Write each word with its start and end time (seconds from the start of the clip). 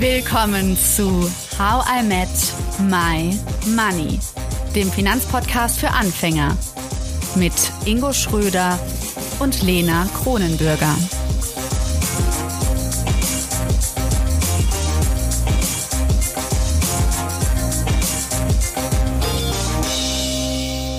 Willkommen 0.00 0.76
zu 0.78 1.30
How 1.58 1.84
I 1.86 2.02
Met 2.02 2.30
My 2.88 3.38
Money, 3.76 4.18
dem 4.74 4.90
Finanzpodcast 4.90 5.78
für 5.78 5.90
Anfänger 5.90 6.56
mit 7.34 7.52
Ingo 7.84 8.14
Schröder 8.14 8.78
und 9.40 9.62
Lena 9.62 10.08
Kronenbürger. 10.14 10.96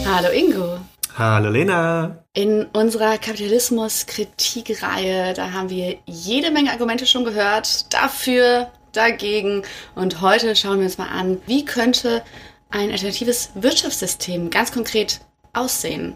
Hallo 0.06 0.30
Ingo. 0.30 0.78
Hallo 1.18 1.50
Lena. 1.50 2.24
In 2.34 2.68
unserer 2.68 3.18
Kapitalismus-Kritikreihe, 3.18 5.34
da 5.34 5.54
haben 5.54 5.72
wir 5.72 5.98
jede 6.06 6.52
Menge 6.52 6.72
Argumente 6.72 7.08
schon 7.08 7.26
gehört. 7.26 7.92
Dafür, 7.92 8.72
dagegen. 8.94 9.64
Und 9.96 10.22
heute 10.22 10.56
schauen 10.56 10.78
wir 10.78 10.86
uns 10.86 10.98
mal 10.98 11.10
an, 11.10 11.42
wie 11.46 11.66
könnte 11.66 12.24
ein 12.70 12.92
alternatives 12.92 13.52
Wirtschaftssystem 13.56 14.50
ganz 14.50 14.72
konkret 14.72 15.20
aussehen. 15.54 16.16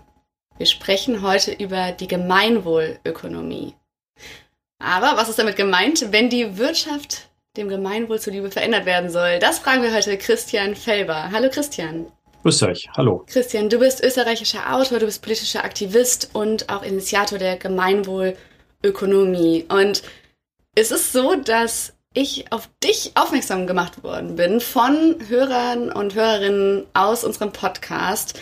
Wir 0.57 0.65
sprechen 0.65 1.21
heute 1.21 1.51
über 1.51 1.91
die 1.91 2.07
Gemeinwohlökonomie. 2.07 3.75
Aber 4.79 5.17
was 5.17 5.29
ist 5.29 5.39
damit 5.39 5.55
gemeint, 5.55 6.11
wenn 6.11 6.29
die 6.29 6.57
Wirtschaft 6.57 7.29
dem 7.57 7.69
Gemeinwohl 7.69 8.19
zuliebe 8.19 8.51
verändert 8.51 8.85
werden 8.85 9.09
soll? 9.09 9.39
Das 9.39 9.59
fragen 9.59 9.83
wir 9.83 9.93
heute 9.93 10.17
Christian 10.17 10.75
Felber. 10.75 11.31
Hallo 11.31 11.49
Christian. 11.49 12.07
Grüß 12.43 12.63
euch, 12.63 12.87
hallo. 12.95 13.23
Christian, 13.27 13.69
du 13.69 13.79
bist 13.79 14.03
österreichischer 14.03 14.73
Autor, 14.73 14.99
du 14.99 15.07
bist 15.07 15.23
politischer 15.23 15.63
Aktivist 15.63 16.29
und 16.33 16.69
auch 16.69 16.83
Initiator 16.83 17.39
der 17.39 17.57
Gemeinwohlökonomie. 17.57 19.65
Und 19.67 20.03
ist 20.75 20.91
es 20.91 21.11
so, 21.11 21.35
dass 21.35 21.94
ich 22.15 22.51
auf 22.51 22.69
dich 22.83 23.11
aufmerksam 23.15 23.67
gemacht 23.67 24.03
worden 24.03 24.35
bin 24.35 24.59
von 24.59 25.17
Hörern 25.27 25.91
und 25.91 26.15
Hörerinnen 26.15 26.87
aus 26.93 27.23
unserem 27.23 27.51
Podcast. 27.51 28.39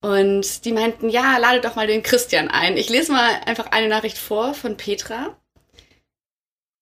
Und 0.00 0.64
die 0.64 0.72
meinten, 0.72 1.08
ja, 1.08 1.38
lade 1.38 1.60
doch 1.60 1.76
mal 1.76 1.86
den 1.86 2.02
Christian 2.02 2.48
ein. 2.48 2.76
Ich 2.76 2.88
lese 2.88 3.12
mal 3.12 3.40
einfach 3.46 3.66
eine 3.66 3.88
Nachricht 3.88 4.18
vor 4.18 4.54
von 4.54 4.76
Petra. 4.76 5.36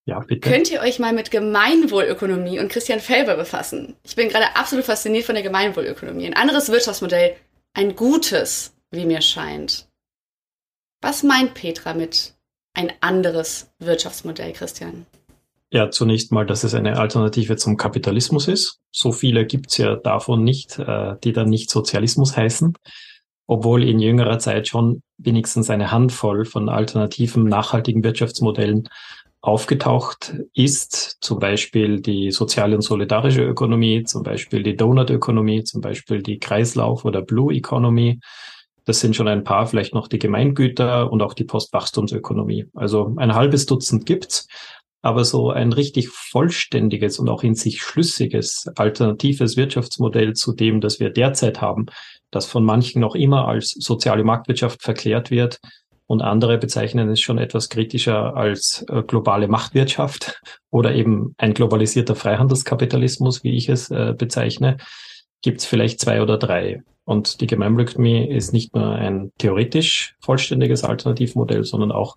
Ja, 0.06 0.20
bitte. 0.20 0.48
Könnt 0.48 0.70
ihr 0.70 0.80
euch 0.80 0.98
mal 0.98 1.12
mit 1.12 1.30
Gemeinwohlökonomie 1.30 2.58
und 2.58 2.72
Christian 2.72 3.00
Felber 3.00 3.36
befassen? 3.36 3.96
Ich 4.02 4.16
bin 4.16 4.30
gerade 4.30 4.56
absolut 4.56 4.86
fasziniert 4.86 5.26
von 5.26 5.34
der 5.34 5.44
Gemeinwohlökonomie. 5.44 6.26
Ein 6.26 6.36
anderes 6.36 6.70
Wirtschaftsmodell, 6.70 7.36
ein 7.74 7.94
gutes, 7.94 8.74
wie 8.90 9.04
mir 9.04 9.20
scheint. 9.20 9.86
Was 11.02 11.22
meint 11.22 11.54
Petra 11.54 11.94
mit 11.94 12.34
ein 12.74 12.92
anderes 13.00 13.70
Wirtschaftsmodell, 13.78 14.52
Christian? 14.52 15.06
Ja, 15.72 15.90
zunächst 15.90 16.32
mal, 16.32 16.46
dass 16.46 16.64
es 16.64 16.74
eine 16.74 16.98
Alternative 16.98 17.56
zum 17.56 17.76
Kapitalismus 17.76 18.48
ist. 18.48 18.80
So 18.90 19.12
viele 19.12 19.46
gibt's 19.46 19.76
ja 19.76 19.94
davon 19.94 20.42
nicht, 20.42 20.78
äh, 20.80 21.14
die 21.22 21.32
dann 21.32 21.48
nicht 21.48 21.70
Sozialismus 21.70 22.36
heißen, 22.36 22.74
obwohl 23.46 23.84
in 23.84 24.00
jüngerer 24.00 24.40
Zeit 24.40 24.66
schon 24.66 25.02
wenigstens 25.16 25.70
eine 25.70 25.92
Handvoll 25.92 26.44
von 26.44 26.68
alternativen, 26.68 27.44
nachhaltigen 27.44 28.02
Wirtschaftsmodellen 28.02 28.88
aufgetaucht 29.42 30.34
ist, 30.54 31.18
zum 31.20 31.38
Beispiel 31.38 32.00
die 32.00 32.30
soziale 32.30 32.74
und 32.74 32.82
solidarische 32.82 33.42
Ökonomie, 33.42 34.02
zum 34.02 34.22
Beispiel 34.22 34.62
die 34.62 34.76
Donut-Ökonomie, 34.76 35.64
zum 35.64 35.80
Beispiel 35.80 36.22
die 36.22 36.38
Kreislauf- 36.38 37.04
oder 37.04 37.22
Blue 37.22 37.54
Economy. 37.54 38.18
Das 38.84 39.00
sind 39.00 39.14
schon 39.14 39.28
ein 39.28 39.44
paar, 39.44 39.66
vielleicht 39.66 39.94
noch 39.94 40.08
die 40.08 40.18
Gemeingüter 40.18 41.10
und 41.10 41.22
auch 41.22 41.34
die 41.34 41.44
Postwachstumsökonomie. 41.44 42.66
Also 42.74 43.14
ein 43.16 43.34
halbes 43.34 43.66
Dutzend 43.66 44.04
gibt's. 44.04 44.48
Aber 45.02 45.24
so 45.24 45.50
ein 45.50 45.72
richtig 45.72 46.08
vollständiges 46.08 47.18
und 47.18 47.28
auch 47.28 47.42
in 47.42 47.54
sich 47.54 47.80
schlüssiges 47.80 48.66
alternatives 48.76 49.56
Wirtschaftsmodell 49.56 50.34
zu 50.34 50.52
dem, 50.52 50.80
das 50.80 51.00
wir 51.00 51.10
derzeit 51.10 51.60
haben, 51.60 51.86
das 52.30 52.46
von 52.46 52.64
manchen 52.64 53.00
noch 53.00 53.14
immer 53.14 53.48
als 53.48 53.70
soziale 53.70 54.24
Marktwirtschaft 54.24 54.82
verklärt 54.82 55.30
wird 55.30 55.58
und 56.10 56.22
andere 56.22 56.58
bezeichnen 56.58 57.08
es 57.08 57.20
schon 57.20 57.38
etwas 57.38 57.68
kritischer 57.68 58.36
als 58.36 58.84
äh, 58.88 59.02
globale 59.02 59.46
Machtwirtschaft 59.46 60.42
oder 60.70 60.92
eben 60.92 61.36
ein 61.38 61.54
globalisierter 61.54 62.16
Freihandelskapitalismus, 62.16 63.44
wie 63.44 63.56
ich 63.56 63.68
es 63.68 63.92
äh, 63.92 64.12
bezeichne, 64.18 64.78
gibt 65.40 65.60
es 65.60 65.66
vielleicht 65.66 66.00
zwei 66.00 66.20
oder 66.20 66.36
drei. 66.36 66.82
Und 67.04 67.40
die 67.40 67.46
Gemeinwohlökonomie 67.46 68.28
ist 68.28 68.52
nicht 68.52 68.74
nur 68.74 68.90
ein 68.90 69.30
theoretisch 69.38 70.16
vollständiges 70.20 70.82
Alternativmodell, 70.82 71.62
sondern 71.62 71.92
auch 71.92 72.16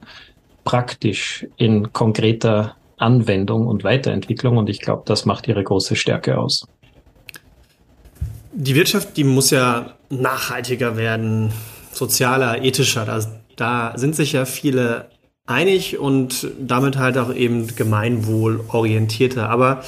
praktisch 0.63 1.45
in 1.57 1.93
konkreter 1.93 2.75
Anwendung 3.03 3.67
und 3.67 3.83
Weiterentwicklung. 3.83 4.57
Und 4.57 4.69
ich 4.69 4.81
glaube, 4.81 5.03
das 5.05 5.25
macht 5.25 5.47
ihre 5.47 5.63
große 5.63 5.95
Stärke 5.95 6.37
aus. 6.37 6.67
Die 8.53 8.75
Wirtschaft, 8.75 9.17
die 9.17 9.23
muss 9.23 9.49
ja 9.51 9.93
nachhaltiger 10.09 10.97
werden, 10.97 11.51
sozialer, 11.91 12.63
ethischer. 12.63 13.05
Da, 13.05 13.19
da 13.55 13.97
sind 13.97 14.15
sich 14.15 14.33
ja 14.33 14.45
viele 14.45 15.09
einig 15.45 15.99
und 15.99 16.47
damit 16.59 16.97
halt 16.97 17.17
auch 17.17 17.33
eben 17.33 17.75
gemeinwohlorientierter. 17.75 19.49
Aber 19.49 19.83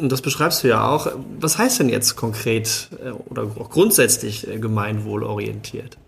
und 0.00 0.10
das 0.10 0.22
beschreibst 0.22 0.64
du 0.64 0.68
ja 0.68 0.88
auch. 0.88 1.08
Was 1.38 1.58
heißt 1.58 1.80
denn 1.80 1.88
jetzt 1.88 2.16
konkret 2.16 2.88
äh, 3.04 3.10
oder 3.10 3.42
auch 3.42 3.70
grundsätzlich 3.70 4.48
äh, 4.48 4.58
gemeinwohlorientiert? 4.58 5.98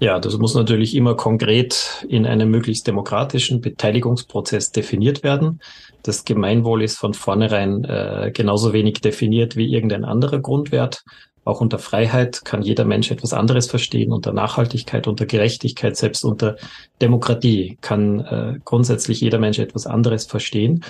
Ja, 0.00 0.20
das 0.20 0.38
muss 0.38 0.54
natürlich 0.54 0.94
immer 0.94 1.16
konkret 1.16 2.06
in 2.08 2.24
einem 2.24 2.50
möglichst 2.50 2.86
demokratischen 2.86 3.60
Beteiligungsprozess 3.60 4.70
definiert 4.70 5.24
werden. 5.24 5.60
Das 6.04 6.24
Gemeinwohl 6.24 6.84
ist 6.84 6.98
von 6.98 7.14
vornherein 7.14 7.84
äh, 7.84 8.30
genauso 8.32 8.72
wenig 8.72 9.00
definiert 9.00 9.56
wie 9.56 9.72
irgendein 9.72 10.04
anderer 10.04 10.38
Grundwert. 10.38 11.02
Auch 11.44 11.60
unter 11.60 11.80
Freiheit 11.80 12.44
kann 12.44 12.62
jeder 12.62 12.84
Mensch 12.84 13.10
etwas 13.10 13.32
anderes 13.32 13.68
verstehen, 13.68 14.12
unter 14.12 14.32
Nachhaltigkeit, 14.32 15.08
unter 15.08 15.26
Gerechtigkeit, 15.26 15.96
selbst 15.96 16.24
unter 16.24 16.56
Demokratie 17.00 17.78
kann 17.80 18.20
äh, 18.20 18.58
grundsätzlich 18.64 19.20
jeder 19.20 19.40
Mensch 19.40 19.58
etwas 19.58 19.86
anderes 19.86 20.26
verstehen. 20.26 20.84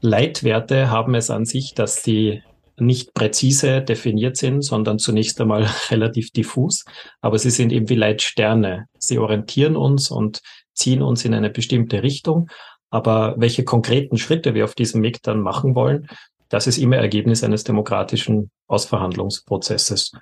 Leitwerte 0.00 0.90
haben 0.90 1.14
es 1.14 1.28
an 1.28 1.44
sich, 1.44 1.74
dass 1.74 2.02
sie 2.02 2.42
nicht 2.80 3.14
präzise 3.14 3.82
definiert 3.82 4.36
sind, 4.36 4.62
sondern 4.62 4.98
zunächst 4.98 5.40
einmal 5.40 5.66
relativ 5.90 6.30
diffus. 6.30 6.84
Aber 7.20 7.38
sie 7.38 7.50
sind 7.50 7.72
eben 7.72 7.88
wie 7.88 7.94
Leitsterne. 7.94 8.86
Sie 8.98 9.18
orientieren 9.18 9.76
uns 9.76 10.10
und 10.10 10.40
ziehen 10.74 11.02
uns 11.02 11.24
in 11.24 11.34
eine 11.34 11.50
bestimmte 11.50 12.02
Richtung. 12.02 12.48
Aber 12.90 13.34
welche 13.36 13.64
konkreten 13.64 14.16
Schritte 14.16 14.54
wir 14.54 14.64
auf 14.64 14.74
diesem 14.74 15.02
Weg 15.02 15.22
dann 15.22 15.40
machen 15.40 15.74
wollen, 15.74 16.08
das 16.48 16.66
ist 16.66 16.78
immer 16.78 16.96
Ergebnis 16.96 17.44
eines 17.44 17.64
demokratischen 17.64 18.50
Ausverhandlungsprozesses. 18.66 20.12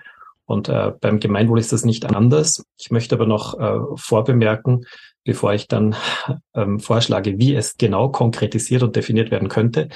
Und 0.44 0.68
äh, 0.68 0.92
beim 1.00 1.20
Gemeinwohl 1.20 1.58
ist 1.58 1.72
das 1.72 1.84
nicht 1.84 2.04
anders. 2.04 2.64
Ich 2.78 2.90
möchte 2.90 3.16
aber 3.16 3.26
noch 3.26 3.58
äh, 3.58 3.78
vorbemerken, 3.96 4.86
bevor 5.24 5.54
ich 5.54 5.66
dann 5.66 5.96
ähm, 6.54 6.78
vorschlage, 6.78 7.38
wie 7.38 7.54
es 7.54 7.76
genau 7.76 8.08
konkretisiert 8.08 8.82
und 8.82 8.94
definiert 8.94 9.30
werden 9.30 9.48
könnte, 9.48 9.88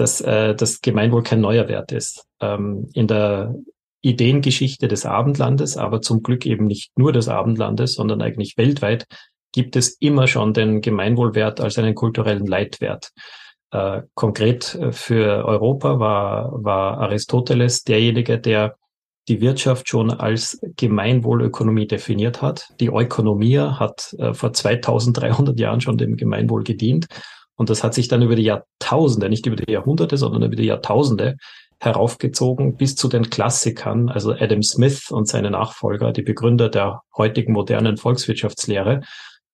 dass 0.00 0.20
äh, 0.22 0.54
das 0.54 0.80
Gemeinwohl 0.80 1.22
kein 1.22 1.40
neuer 1.40 1.68
Wert 1.68 1.92
ist. 1.92 2.24
Ähm, 2.40 2.88
in 2.94 3.06
der 3.06 3.54
Ideengeschichte 4.00 4.88
des 4.88 5.04
Abendlandes, 5.04 5.76
aber 5.76 6.00
zum 6.00 6.22
Glück 6.22 6.46
eben 6.46 6.66
nicht 6.66 6.90
nur 6.96 7.12
des 7.12 7.28
Abendlandes, 7.28 7.94
sondern 7.94 8.22
eigentlich 8.22 8.56
weltweit, 8.56 9.06
gibt 9.52 9.76
es 9.76 9.90
immer 10.00 10.26
schon 10.26 10.54
den 10.54 10.80
Gemeinwohlwert 10.80 11.60
als 11.60 11.78
einen 11.78 11.94
kulturellen 11.94 12.46
Leitwert. 12.46 13.10
Äh, 13.72 14.02
konkret 14.14 14.74
äh, 14.74 14.92
für 14.92 15.44
Europa 15.44 16.00
war, 16.00 16.64
war 16.64 16.98
Aristoteles 16.98 17.84
derjenige, 17.84 18.38
der 18.40 18.76
die 19.28 19.42
Wirtschaft 19.42 19.86
schon 19.86 20.10
als 20.10 20.58
Gemeinwohlökonomie 20.76 21.86
definiert 21.86 22.40
hat. 22.40 22.68
Die 22.80 22.86
Ökonomie 22.86 23.58
hat 23.58 24.14
äh, 24.18 24.32
vor 24.32 24.54
2300 24.54 25.60
Jahren 25.60 25.82
schon 25.82 25.98
dem 25.98 26.16
Gemeinwohl 26.16 26.64
gedient 26.64 27.06
und 27.60 27.68
das 27.68 27.84
hat 27.84 27.92
sich 27.92 28.08
dann 28.08 28.22
über 28.22 28.36
die 28.36 28.44
Jahrtausende, 28.44 29.28
nicht 29.28 29.44
über 29.44 29.54
die 29.54 29.70
Jahrhunderte, 29.70 30.16
sondern 30.16 30.44
über 30.44 30.56
die 30.56 30.64
Jahrtausende 30.64 31.36
heraufgezogen 31.78 32.78
bis 32.78 32.96
zu 32.96 33.06
den 33.06 33.28
Klassikern, 33.28 34.08
also 34.08 34.32
Adam 34.32 34.62
Smith 34.62 35.10
und 35.10 35.28
seine 35.28 35.50
Nachfolger, 35.50 36.10
die 36.12 36.22
Begründer 36.22 36.70
der 36.70 37.02
heutigen 37.14 37.52
modernen 37.52 37.98
Volkswirtschaftslehre. 37.98 39.02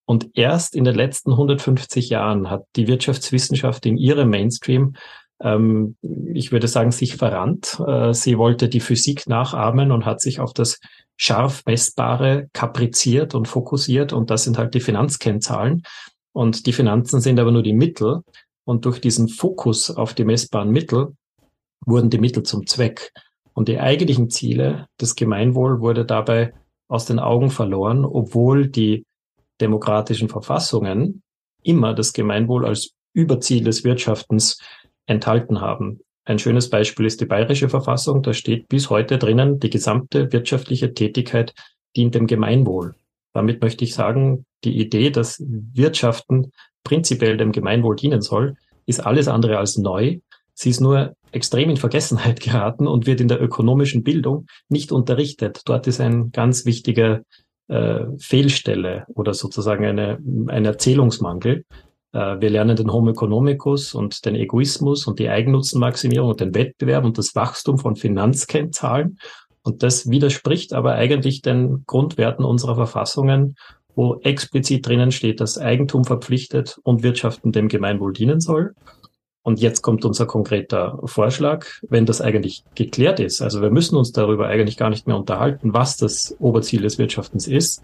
Und 0.04 0.28
erst 0.34 0.76
in 0.76 0.84
den 0.84 0.94
letzten 0.94 1.32
150 1.32 2.08
Jahren 2.08 2.48
hat 2.48 2.62
die 2.76 2.86
Wirtschaftswissenschaft 2.86 3.84
in 3.86 3.96
ihrem 3.96 4.30
Mainstream, 4.30 4.94
ähm, 5.40 5.96
ich 6.32 6.52
würde 6.52 6.68
sagen, 6.68 6.92
sich 6.92 7.16
verrannt. 7.16 7.82
Äh, 7.84 8.14
sie 8.14 8.38
wollte 8.38 8.68
die 8.68 8.78
Physik 8.78 9.28
nachahmen 9.28 9.90
und 9.90 10.06
hat 10.06 10.20
sich 10.20 10.38
auf 10.38 10.52
das 10.52 10.78
scharf 11.16 11.64
messbare 11.66 12.46
kapriziert 12.52 13.34
und 13.34 13.48
fokussiert. 13.48 14.12
Und 14.12 14.30
das 14.30 14.44
sind 14.44 14.58
halt 14.58 14.74
die 14.74 14.80
Finanzkennzahlen. 14.80 15.82
Und 16.36 16.66
die 16.66 16.74
Finanzen 16.74 17.22
sind 17.22 17.40
aber 17.40 17.50
nur 17.50 17.62
die 17.62 17.72
Mittel. 17.72 18.20
Und 18.66 18.84
durch 18.84 19.00
diesen 19.00 19.26
Fokus 19.26 19.90
auf 19.90 20.12
die 20.12 20.26
messbaren 20.26 20.68
Mittel 20.68 21.16
wurden 21.86 22.10
die 22.10 22.18
Mittel 22.18 22.42
zum 22.42 22.66
Zweck. 22.66 23.10
Und 23.54 23.68
die 23.68 23.80
eigentlichen 23.80 24.28
Ziele 24.28 24.86
des 25.00 25.14
Gemeinwohl 25.14 25.80
wurde 25.80 26.04
dabei 26.04 26.52
aus 26.88 27.06
den 27.06 27.20
Augen 27.20 27.48
verloren, 27.48 28.04
obwohl 28.04 28.68
die 28.68 29.06
demokratischen 29.62 30.28
Verfassungen 30.28 31.22
immer 31.62 31.94
das 31.94 32.12
Gemeinwohl 32.12 32.66
als 32.66 32.90
Überziel 33.14 33.64
des 33.64 33.82
Wirtschaftens 33.82 34.60
enthalten 35.06 35.62
haben. 35.62 36.00
Ein 36.26 36.38
schönes 36.38 36.68
Beispiel 36.68 37.06
ist 37.06 37.22
die 37.22 37.26
bayerische 37.26 37.70
Verfassung. 37.70 38.22
Da 38.22 38.34
steht 38.34 38.68
bis 38.68 38.90
heute 38.90 39.16
drinnen, 39.16 39.58
die 39.58 39.70
gesamte 39.70 40.30
wirtschaftliche 40.34 40.92
Tätigkeit 40.92 41.54
dient 41.96 42.14
dem 42.14 42.26
Gemeinwohl. 42.26 42.94
Damit 43.32 43.62
möchte 43.62 43.84
ich 43.84 43.94
sagen, 43.94 44.44
die 44.66 44.78
Idee, 44.78 45.10
dass 45.10 45.42
Wirtschaften 45.46 46.52
prinzipiell 46.84 47.36
dem 47.36 47.52
Gemeinwohl 47.52 47.96
dienen 47.96 48.20
soll, 48.20 48.56
ist 48.86 49.04
alles 49.04 49.28
andere 49.28 49.58
als 49.58 49.76
neu. 49.78 50.18
Sie 50.54 50.70
ist 50.70 50.80
nur 50.80 51.14
extrem 51.32 51.70
in 51.70 51.76
Vergessenheit 51.76 52.40
geraten 52.46 52.86
und 52.86 53.06
wird 53.06 53.20
in 53.20 53.28
der 53.28 53.42
ökonomischen 53.42 54.02
Bildung 54.02 54.46
nicht 54.68 54.92
unterrichtet. 54.92 55.62
Dort 55.66 55.86
ist 55.86 56.00
ein 56.00 56.30
ganz 56.32 56.64
wichtiger 56.64 57.22
äh, 57.68 58.04
Fehlstelle 58.18 59.06
oder 59.14 59.34
sozusagen 59.34 59.84
eine, 59.84 60.18
ein 60.48 60.64
Erzählungsmangel. 60.64 61.64
Äh, 62.12 62.40
wir 62.40 62.50
lernen 62.50 62.76
den 62.76 62.92
Homo 62.92 63.10
economicus 63.10 63.94
und 63.94 64.24
den 64.24 64.34
Egoismus 64.34 65.06
und 65.06 65.18
die 65.18 65.28
Eigennutzenmaximierung 65.28 66.30
und 66.30 66.40
den 66.40 66.54
Wettbewerb 66.54 67.04
und 67.04 67.18
das 67.18 67.34
Wachstum 67.34 67.78
von 67.78 67.96
Finanzkennzahlen. 67.96 69.18
Und 69.62 69.82
das 69.82 70.08
widerspricht 70.08 70.72
aber 70.72 70.94
eigentlich 70.94 71.42
den 71.42 71.82
Grundwerten 71.86 72.44
unserer 72.44 72.76
Verfassungen, 72.76 73.56
wo 73.96 74.20
explizit 74.22 74.87
drinnen 74.87 75.10
steht, 75.10 75.40
dass 75.40 75.58
Eigentum 75.58 76.04
verpflichtet 76.04 76.78
und 76.84 77.02
Wirtschaften 77.02 77.50
dem 77.50 77.69
Gemeinwohl 77.69 78.12
dienen 78.12 78.40
soll. 78.40 78.75
Und 79.43 79.60
jetzt 79.60 79.82
kommt 79.82 80.04
unser 80.04 80.26
konkreter 80.26 80.98
Vorschlag, 81.04 81.66
wenn 81.88 82.04
das 82.04 82.20
eigentlich 82.20 82.64
geklärt 82.75 83.20
ist. 83.20 83.40
Also 83.40 83.62
wir 83.62 83.70
müssen 83.70 83.96
uns 83.96 84.12
darüber 84.12 84.48
eigentlich 84.48 84.76
gar 84.76 84.90
nicht 84.90 85.06
mehr 85.06 85.16
unterhalten, 85.16 85.72
was 85.72 85.96
das 85.96 86.37
Oberziel 86.40 86.82
des 86.82 86.98
Wirtschaftens 86.98 87.46
ist. 87.46 87.82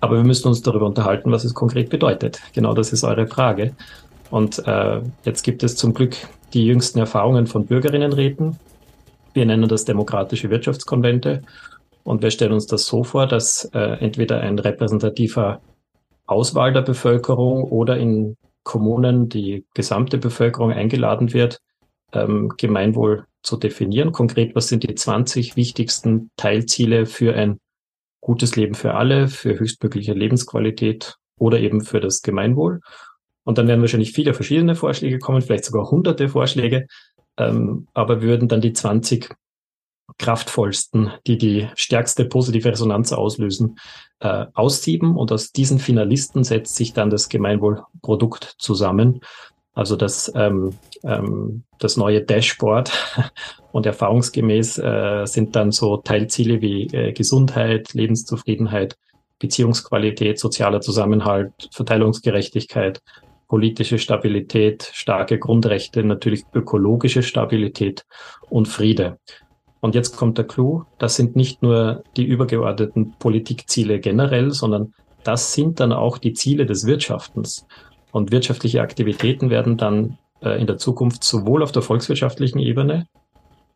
Aber 0.00 0.16
wir 0.16 0.24
müssen 0.24 0.48
uns 0.48 0.62
darüber 0.62 0.86
unterhalten, 0.86 1.32
was 1.32 1.44
es 1.44 1.54
konkret 1.54 1.90
bedeutet. 1.90 2.40
Genau 2.52 2.72
das 2.72 2.92
ist 2.92 3.04
eure 3.04 3.26
Frage. 3.26 3.74
Und 4.30 4.62
äh, 4.66 5.00
jetzt 5.24 5.42
gibt 5.42 5.62
es 5.62 5.76
zum 5.76 5.94
Glück 5.94 6.14
die 6.52 6.66
jüngsten 6.66 6.98
Erfahrungen 6.98 7.46
von 7.46 7.66
Bürgerinnenräten. 7.66 8.58
Wir 9.32 9.46
nennen 9.46 9.68
das 9.68 9.84
demokratische 9.84 10.50
Wirtschaftskonvente. 10.50 11.42
Und 12.08 12.22
wir 12.22 12.30
stellen 12.30 12.52
uns 12.52 12.66
das 12.66 12.86
so 12.86 13.04
vor, 13.04 13.26
dass 13.26 13.66
äh, 13.74 13.80
entweder 14.00 14.40
ein 14.40 14.58
repräsentativer 14.58 15.60
Auswahl 16.24 16.72
der 16.72 16.80
Bevölkerung 16.80 17.64
oder 17.64 17.98
in 17.98 18.38
Kommunen 18.62 19.28
die 19.28 19.66
gesamte 19.74 20.16
Bevölkerung 20.16 20.72
eingeladen 20.72 21.34
wird, 21.34 21.60
ähm, 22.14 22.54
Gemeinwohl 22.56 23.26
zu 23.42 23.58
definieren. 23.58 24.12
Konkret, 24.12 24.54
was 24.54 24.68
sind 24.68 24.84
die 24.84 24.94
20 24.94 25.56
wichtigsten 25.56 26.30
Teilziele 26.38 27.04
für 27.04 27.34
ein 27.34 27.60
gutes 28.22 28.56
Leben 28.56 28.74
für 28.74 28.94
alle, 28.94 29.28
für 29.28 29.58
höchstmögliche 29.58 30.14
Lebensqualität 30.14 31.16
oder 31.38 31.60
eben 31.60 31.82
für 31.82 32.00
das 32.00 32.22
Gemeinwohl. 32.22 32.80
Und 33.44 33.58
dann 33.58 33.68
werden 33.68 33.82
wahrscheinlich 33.82 34.12
viele 34.12 34.32
verschiedene 34.32 34.76
Vorschläge 34.76 35.18
kommen, 35.18 35.42
vielleicht 35.42 35.66
sogar 35.66 35.90
hunderte 35.90 36.30
Vorschläge, 36.30 36.86
ähm, 37.36 37.86
aber 37.92 38.22
würden 38.22 38.48
dann 38.48 38.62
die 38.62 38.72
20 38.72 39.28
kraftvollsten, 40.16 41.12
die 41.26 41.38
die 41.38 41.68
stärkste 41.74 42.24
positive 42.24 42.70
Resonanz 42.70 43.12
auslösen, 43.12 43.78
äh, 44.20 44.46
aussieben. 44.54 45.16
Und 45.16 45.32
aus 45.32 45.52
diesen 45.52 45.78
Finalisten 45.78 46.44
setzt 46.44 46.76
sich 46.76 46.92
dann 46.92 47.10
das 47.10 47.28
Gemeinwohlprodukt 47.28 48.56
zusammen. 48.58 49.20
Also 49.74 49.94
das, 49.94 50.32
ähm, 50.34 50.74
ähm, 51.04 51.62
das 51.78 51.96
neue 51.96 52.22
Dashboard 52.22 52.90
und 53.72 53.86
erfahrungsgemäß 53.86 54.78
äh, 54.78 55.24
sind 55.26 55.54
dann 55.54 55.70
so 55.70 55.98
Teilziele 55.98 56.60
wie 56.60 56.86
äh, 56.86 57.12
Gesundheit, 57.12 57.92
Lebenszufriedenheit, 57.94 58.96
Beziehungsqualität, 59.38 60.40
sozialer 60.40 60.80
Zusammenhalt, 60.80 61.52
Verteilungsgerechtigkeit, 61.72 63.00
politische 63.46 63.98
Stabilität, 63.98 64.90
starke 64.92 65.38
Grundrechte, 65.38 66.02
natürlich 66.02 66.42
ökologische 66.52 67.22
Stabilität 67.22 68.04
und 68.50 68.66
Friede. 68.66 69.18
Und 69.80 69.94
jetzt 69.94 70.16
kommt 70.16 70.38
der 70.38 70.46
Clou, 70.46 70.84
das 70.98 71.16
sind 71.16 71.36
nicht 71.36 71.62
nur 71.62 72.02
die 72.16 72.24
übergeordneten 72.24 73.14
Politikziele 73.18 74.00
generell, 74.00 74.50
sondern 74.50 74.92
das 75.24 75.52
sind 75.52 75.80
dann 75.80 75.92
auch 75.92 76.18
die 76.18 76.32
Ziele 76.32 76.66
des 76.66 76.86
Wirtschaftens. 76.86 77.66
Und 78.10 78.32
wirtschaftliche 78.32 78.80
Aktivitäten 78.80 79.50
werden 79.50 79.76
dann 79.76 80.18
äh, 80.40 80.60
in 80.60 80.66
der 80.66 80.78
Zukunft 80.78 81.22
sowohl 81.22 81.62
auf 81.62 81.72
der 81.72 81.82
volkswirtschaftlichen 81.82 82.58
Ebene 82.58 83.06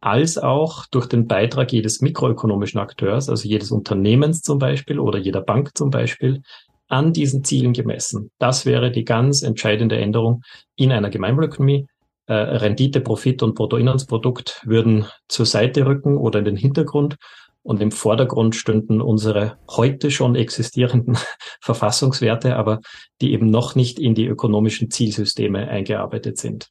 als 0.01 0.37
auch 0.37 0.87
durch 0.87 1.07
den 1.07 1.29
Beitrag 1.29 1.73
jedes 1.73 2.01
mikroökonomischen 2.01 2.81
Akteurs, 2.81 3.29
also 3.29 3.49
jedes 3.49 3.71
Unternehmens 3.71 4.43
zum 4.43 4.59
Beispiel 4.59 4.99
oder 4.99 5.19
jeder 5.19 5.43
Bank 5.43 5.77
zum 5.77 5.91
Beispiel, 5.91 6.43
an 6.89 7.13
diesen 7.13 7.45
Zielen 7.45 7.73
gemessen. 7.73 8.31
Das 8.39 8.67
wäre 8.67 8.91
die 8.91 9.05
ganz 9.05 9.43
entscheidende 9.43 9.97
Änderung 9.97 10.43
in 10.75 10.91
einer 10.91 11.09
Gemeinwohlökonomie, 11.09 11.87
äh, 12.27 12.35
Rendite, 12.35 13.01
Profit 13.01 13.43
und 13.43 13.55
Bruttoinlandsprodukt 13.55 14.63
würden 14.65 15.07
zur 15.29 15.47
Seite 15.47 15.87
rücken 15.87 16.17
oder 16.17 16.41
in 16.41 16.45
den 16.45 16.57
Hintergrund. 16.57 17.17
Und 17.65 17.81
im 17.81 17.93
Vordergrund 17.93 18.57
stünden 18.57 19.01
unsere 19.01 19.57
heute 19.71 20.11
schon 20.11 20.35
existierenden 20.35 21.17
Verfassungswerte, 21.61 22.57
aber 22.57 22.81
die 23.21 23.33
eben 23.33 23.51
noch 23.51 23.77
nicht 23.77 24.01
in 24.01 24.15
die 24.15 24.27
ökonomischen 24.27 24.91
Zielsysteme 24.91 25.69
eingearbeitet 25.69 26.39
sind. 26.39 26.71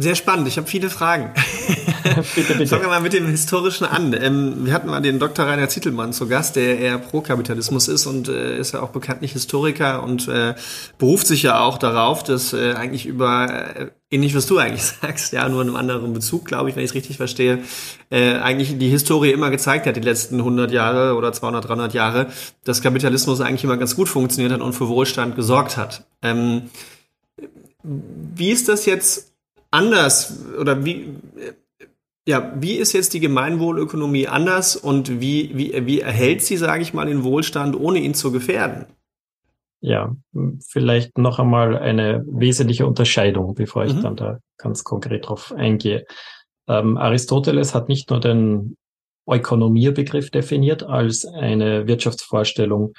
Sehr 0.00 0.14
spannend. 0.14 0.46
Ich 0.46 0.56
habe 0.58 0.68
viele 0.68 0.90
Fragen. 0.90 1.34
bitte, 2.36 2.54
bitte. 2.54 2.66
Fangen 2.68 2.82
wir 2.82 2.88
mal 2.88 3.00
mit 3.00 3.12
dem 3.12 3.26
Historischen 3.26 3.84
an. 3.84 4.12
Ähm, 4.12 4.64
wir 4.64 4.72
hatten 4.72 4.88
mal 4.88 5.00
den 5.00 5.18
Dr. 5.18 5.44
Rainer 5.44 5.68
Zittelmann 5.68 6.12
zu 6.12 6.28
Gast, 6.28 6.54
der 6.54 6.78
eher 6.78 6.98
pro 6.98 7.20
Kapitalismus 7.20 7.88
ist 7.88 8.06
und 8.06 8.28
äh, 8.28 8.58
ist 8.58 8.74
ja 8.74 8.82
auch 8.82 8.90
bekanntlich 8.90 9.32
Historiker 9.32 10.04
und 10.04 10.28
äh, 10.28 10.54
beruft 10.98 11.26
sich 11.26 11.42
ja 11.42 11.60
auch 11.60 11.78
darauf, 11.78 12.22
dass 12.22 12.52
äh, 12.52 12.74
eigentlich 12.74 13.06
über 13.06 13.76
äh, 13.76 13.90
ähnlich 14.10 14.34
was 14.34 14.46
du 14.46 14.58
eigentlich 14.58 14.82
sagst, 15.02 15.32
ja, 15.32 15.48
nur 15.48 15.62
in 15.62 15.68
einem 15.68 15.76
anderen 15.76 16.12
Bezug, 16.12 16.44
glaube 16.44 16.70
ich, 16.70 16.76
wenn 16.76 16.84
ich 16.84 16.90
es 16.90 16.94
richtig 16.94 17.16
verstehe, 17.16 17.62
äh, 18.10 18.34
eigentlich 18.34 18.78
die 18.78 18.88
Historie 18.88 19.32
immer 19.32 19.50
gezeigt 19.50 19.86
hat, 19.86 19.96
die 19.96 20.00
letzten 20.00 20.38
100 20.38 20.70
Jahre 20.70 21.14
oder 21.14 21.32
200, 21.32 21.68
300 21.68 21.94
Jahre, 21.94 22.26
dass 22.64 22.82
Kapitalismus 22.82 23.40
eigentlich 23.40 23.64
immer 23.64 23.76
ganz 23.76 23.96
gut 23.96 24.08
funktioniert 24.08 24.52
hat 24.52 24.60
und 24.60 24.72
für 24.72 24.88
Wohlstand 24.88 25.36
gesorgt 25.36 25.76
hat. 25.76 26.06
Ähm, 26.22 26.70
wie 27.82 28.50
ist 28.50 28.68
das 28.68 28.86
jetzt 28.86 29.32
anders 29.70 30.34
oder 30.58 30.84
wie, 30.84 31.14
ja, 32.26 32.52
wie 32.60 32.74
ist 32.74 32.92
jetzt 32.92 33.14
die 33.14 33.20
Gemeinwohlökonomie 33.20 34.28
anders 34.28 34.76
und 34.76 35.20
wie, 35.20 35.50
wie, 35.54 35.86
wie 35.86 36.00
erhält 36.00 36.42
sie, 36.42 36.56
sage 36.56 36.82
ich 36.82 36.92
mal, 36.92 37.06
den 37.06 37.24
Wohlstand, 37.24 37.74
ohne 37.74 38.00
ihn 38.00 38.14
zu 38.14 38.32
gefährden? 38.32 38.86
Ja, 39.80 40.14
vielleicht 40.60 41.18
noch 41.18 41.38
einmal 41.38 41.78
eine 41.78 42.24
wesentliche 42.26 42.86
Unterscheidung, 42.86 43.54
bevor 43.54 43.84
ich 43.84 43.94
mhm. 43.94 44.02
dann 44.02 44.16
da 44.16 44.38
ganz 44.56 44.82
konkret 44.82 45.28
drauf 45.28 45.52
eingehe. 45.52 46.04
Ähm, 46.66 46.96
Aristoteles 46.96 47.74
hat 47.74 47.88
nicht 47.88 48.10
nur 48.10 48.20
den 48.20 48.76
Ökonomiebegriff 49.28 50.30
definiert 50.30 50.82
als 50.82 51.24
eine 51.24 51.86
Wirtschaftsvorstellung, 51.86 52.94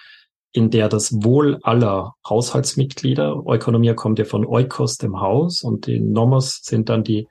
in 0.51 0.69
der 0.69 0.89
das 0.89 1.13
Wohl 1.23 1.59
aller 1.61 2.13
Haushaltsmitglieder, 2.27 3.43
Ökonomia 3.47 3.93
kommt 3.93 4.17
ja 4.19 4.25
von 4.25 4.45
Oikos, 4.45 4.97
dem 4.97 5.19
Haus, 5.19 5.61
und 5.61 5.85
die 5.85 5.99
Nomos 5.99 6.61
sind 6.63 6.89
dann 6.89 7.03
die 7.03 7.27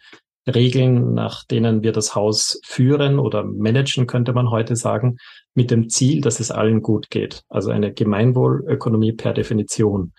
Regeln, 0.49 1.15
nach 1.15 1.45
denen 1.45 1.83
wir 1.83 1.93
das 1.93 2.15
Haus 2.15 2.61
führen 2.65 3.19
oder 3.19 3.45
managen, 3.45 4.07
könnte 4.07 4.33
man 4.33 4.51
heute 4.51 4.77
sagen, 4.77 5.19
mit 5.55 5.71
dem 5.71 5.89
Ziel, 5.89 6.21
dass 6.21 6.41
es 6.41 6.51
allen 6.51 6.83
gut 6.83 7.11
geht. 7.11 7.43
Also 7.49 7.71
eine 7.71 7.93
Gemeinwohlökonomie 7.93 9.13
per 9.13 9.33
Definition. 9.33 10.13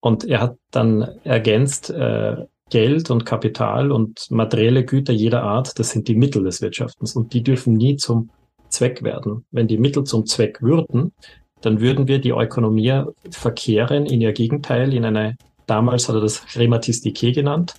Und 0.00 0.24
er 0.24 0.40
hat 0.40 0.56
dann 0.70 1.02
ergänzt, 1.24 1.90
äh, 1.90 2.36
Geld 2.70 3.10
und 3.10 3.24
Kapital 3.24 3.90
und 3.90 4.30
materielle 4.30 4.84
Güter 4.84 5.12
jeder 5.12 5.42
Art, 5.42 5.78
das 5.78 5.90
sind 5.90 6.06
die 6.08 6.14
Mittel 6.14 6.44
des 6.44 6.60
Wirtschaftens 6.60 7.16
und 7.16 7.32
die 7.32 7.42
dürfen 7.42 7.74
nie 7.74 7.96
zum 7.96 8.30
Zweck 8.68 9.02
werden. 9.02 9.46
Wenn 9.50 9.68
die 9.68 9.78
Mittel 9.78 10.04
zum 10.04 10.26
Zweck 10.26 10.60
würden, 10.60 11.12
dann 11.62 11.80
würden 11.80 12.06
wir 12.06 12.20
die 12.20 12.30
Ökonomie 12.30 13.02
verkehren 13.30 14.06
in 14.06 14.20
ihr 14.20 14.32
Gegenteil, 14.32 14.92
in 14.94 15.04
eine, 15.04 15.36
damals 15.66 16.08
hat 16.08 16.16
er 16.16 16.20
das 16.20 16.44
Chrematistike 16.46 17.32
genannt. 17.32 17.74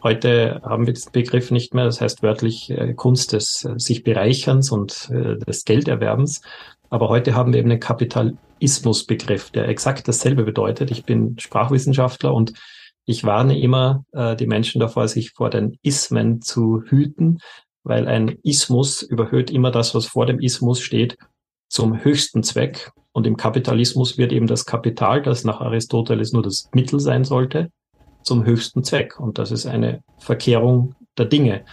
Heute 0.00 0.60
haben 0.62 0.86
wir 0.86 0.94
diesen 0.94 1.10
Begriff 1.10 1.50
nicht 1.50 1.74
mehr, 1.74 1.84
das 1.84 2.00
heißt 2.00 2.22
wörtlich 2.22 2.70
äh, 2.70 2.94
Kunst 2.94 3.32
des 3.32 3.64
äh, 3.64 3.74
sich 3.78 4.04
Bereicherns 4.04 4.70
und 4.70 5.10
äh, 5.10 5.36
des 5.38 5.64
Gelderwerbens. 5.64 6.40
Aber 6.88 7.08
heute 7.08 7.34
haben 7.34 7.52
wir 7.52 7.58
eben 7.58 7.70
einen 7.70 7.80
Kapitalismusbegriff, 7.80 9.50
der 9.50 9.68
exakt 9.68 10.06
dasselbe 10.06 10.44
bedeutet. 10.44 10.92
Ich 10.92 11.04
bin 11.04 11.36
Sprachwissenschaftler 11.38 12.32
und 12.32 12.52
ich 13.04 13.24
warne 13.24 13.58
immer 13.58 14.04
die 14.12 14.46
Menschen 14.46 14.80
davor, 14.80 15.08
sich 15.08 15.30
vor 15.30 15.48
den 15.48 15.78
Ismen 15.82 16.42
zu 16.42 16.82
hüten, 16.86 17.38
weil 17.82 18.06
ein 18.06 18.38
Ismus 18.42 19.00
überhöht 19.00 19.50
immer 19.50 19.70
das, 19.70 19.94
was 19.94 20.06
vor 20.06 20.26
dem 20.26 20.40
Ismus 20.40 20.80
steht, 20.80 21.16
zum 21.68 22.04
höchsten 22.04 22.42
Zweck. 22.42 22.90
Und 23.12 23.26
im 23.26 23.38
Kapitalismus 23.38 24.18
wird 24.18 24.32
eben 24.32 24.46
das 24.46 24.66
Kapital, 24.66 25.22
das 25.22 25.44
nach 25.44 25.60
Aristoteles 25.60 26.32
nur 26.32 26.42
das 26.42 26.68
Mittel 26.74 27.00
sein 27.00 27.24
sollte, 27.24 27.70
zum 28.28 28.44
höchsten 28.44 28.84
Zweck. 28.84 29.18
Und 29.18 29.38
das 29.38 29.50
ist 29.50 29.66
eine 29.66 30.02
Verkehrung 30.18 30.94
der 31.16 31.26
Dinge. 31.26 31.64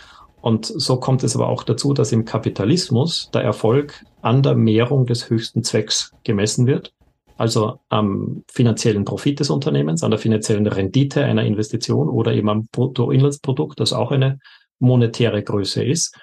Und 0.41 0.65
so 0.65 0.97
kommt 0.97 1.23
es 1.23 1.35
aber 1.35 1.49
auch 1.49 1.63
dazu, 1.63 1.93
dass 1.93 2.11
im 2.11 2.25
Kapitalismus 2.25 3.29
der 3.31 3.41
Erfolg 3.43 4.03
an 4.21 4.41
der 4.41 4.55
Mehrung 4.55 5.05
des 5.05 5.29
höchsten 5.29 5.63
Zwecks 5.63 6.11
gemessen 6.23 6.65
wird. 6.65 6.93
also 7.37 7.79
am 7.89 8.43
finanziellen 8.49 9.05
Profit 9.05 9.39
des 9.39 9.49
Unternehmens, 9.49 10.03
an 10.03 10.11
der 10.11 10.19
finanziellen 10.19 10.67
Rendite 10.67 11.23
einer 11.23 11.43
Investition 11.43 12.09
oder 12.09 12.33
eben 12.33 12.49
am 12.49 12.67
Bruttoinlandsprodukt, 12.71 13.79
das 13.79 13.93
auch 13.93 14.11
eine 14.11 14.39
monetäre 14.79 15.43
Größe 15.43 15.83
ist. 15.83 16.17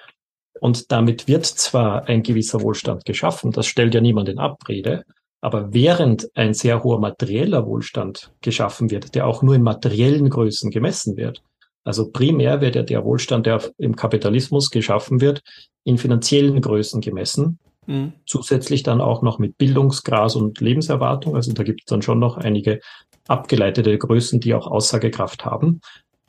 Und 0.59 0.91
damit 0.91 1.27
wird 1.27 1.45
zwar 1.45 2.07
ein 2.07 2.23
gewisser 2.23 2.61
Wohlstand 2.61 3.05
geschaffen, 3.05 3.51
das 3.51 3.67
stellt 3.67 3.93
ja 3.93 4.01
niemand 4.01 4.29
in 4.29 4.39
Abrede, 4.39 5.03
aber 5.43 5.73
während 5.73 6.29
ein 6.35 6.53
sehr 6.53 6.83
hoher 6.83 7.01
materieller 7.01 7.65
Wohlstand 7.65 8.31
geschaffen 8.39 8.89
wird, 8.91 9.13
der 9.13 9.27
auch 9.27 9.43
nur 9.43 9.55
in 9.55 9.61
materiellen 9.61 10.29
Größen 10.29 10.71
gemessen 10.71 11.17
wird, 11.17 11.43
also 11.83 12.09
primär 12.11 12.61
wird 12.61 12.75
ja 12.75 12.83
der 12.83 13.03
Wohlstand, 13.03 13.45
der 13.45 13.61
im 13.77 13.97
Kapitalismus 13.97 14.69
geschaffen 14.69 15.19
wird, 15.19 15.41
in 15.83 15.97
finanziellen 15.97 16.61
Größen 16.61 17.01
gemessen. 17.01 17.59
Mhm. 17.87 18.13
Zusätzlich 18.25 18.83
dann 18.83 19.01
auch 19.01 19.21
noch 19.21 19.37
mit 19.37 19.57
Bildungsgras 19.57 20.37
und 20.37 20.61
Lebenserwartung. 20.61 21.35
Also 21.35 21.51
da 21.51 21.63
gibt 21.63 21.81
es 21.81 21.85
dann 21.87 22.01
schon 22.01 22.19
noch 22.19 22.37
einige 22.37 22.79
abgeleitete 23.27 23.97
Größen, 23.97 24.39
die 24.39 24.53
auch 24.53 24.67
Aussagekraft 24.67 25.43
haben. 25.43 25.81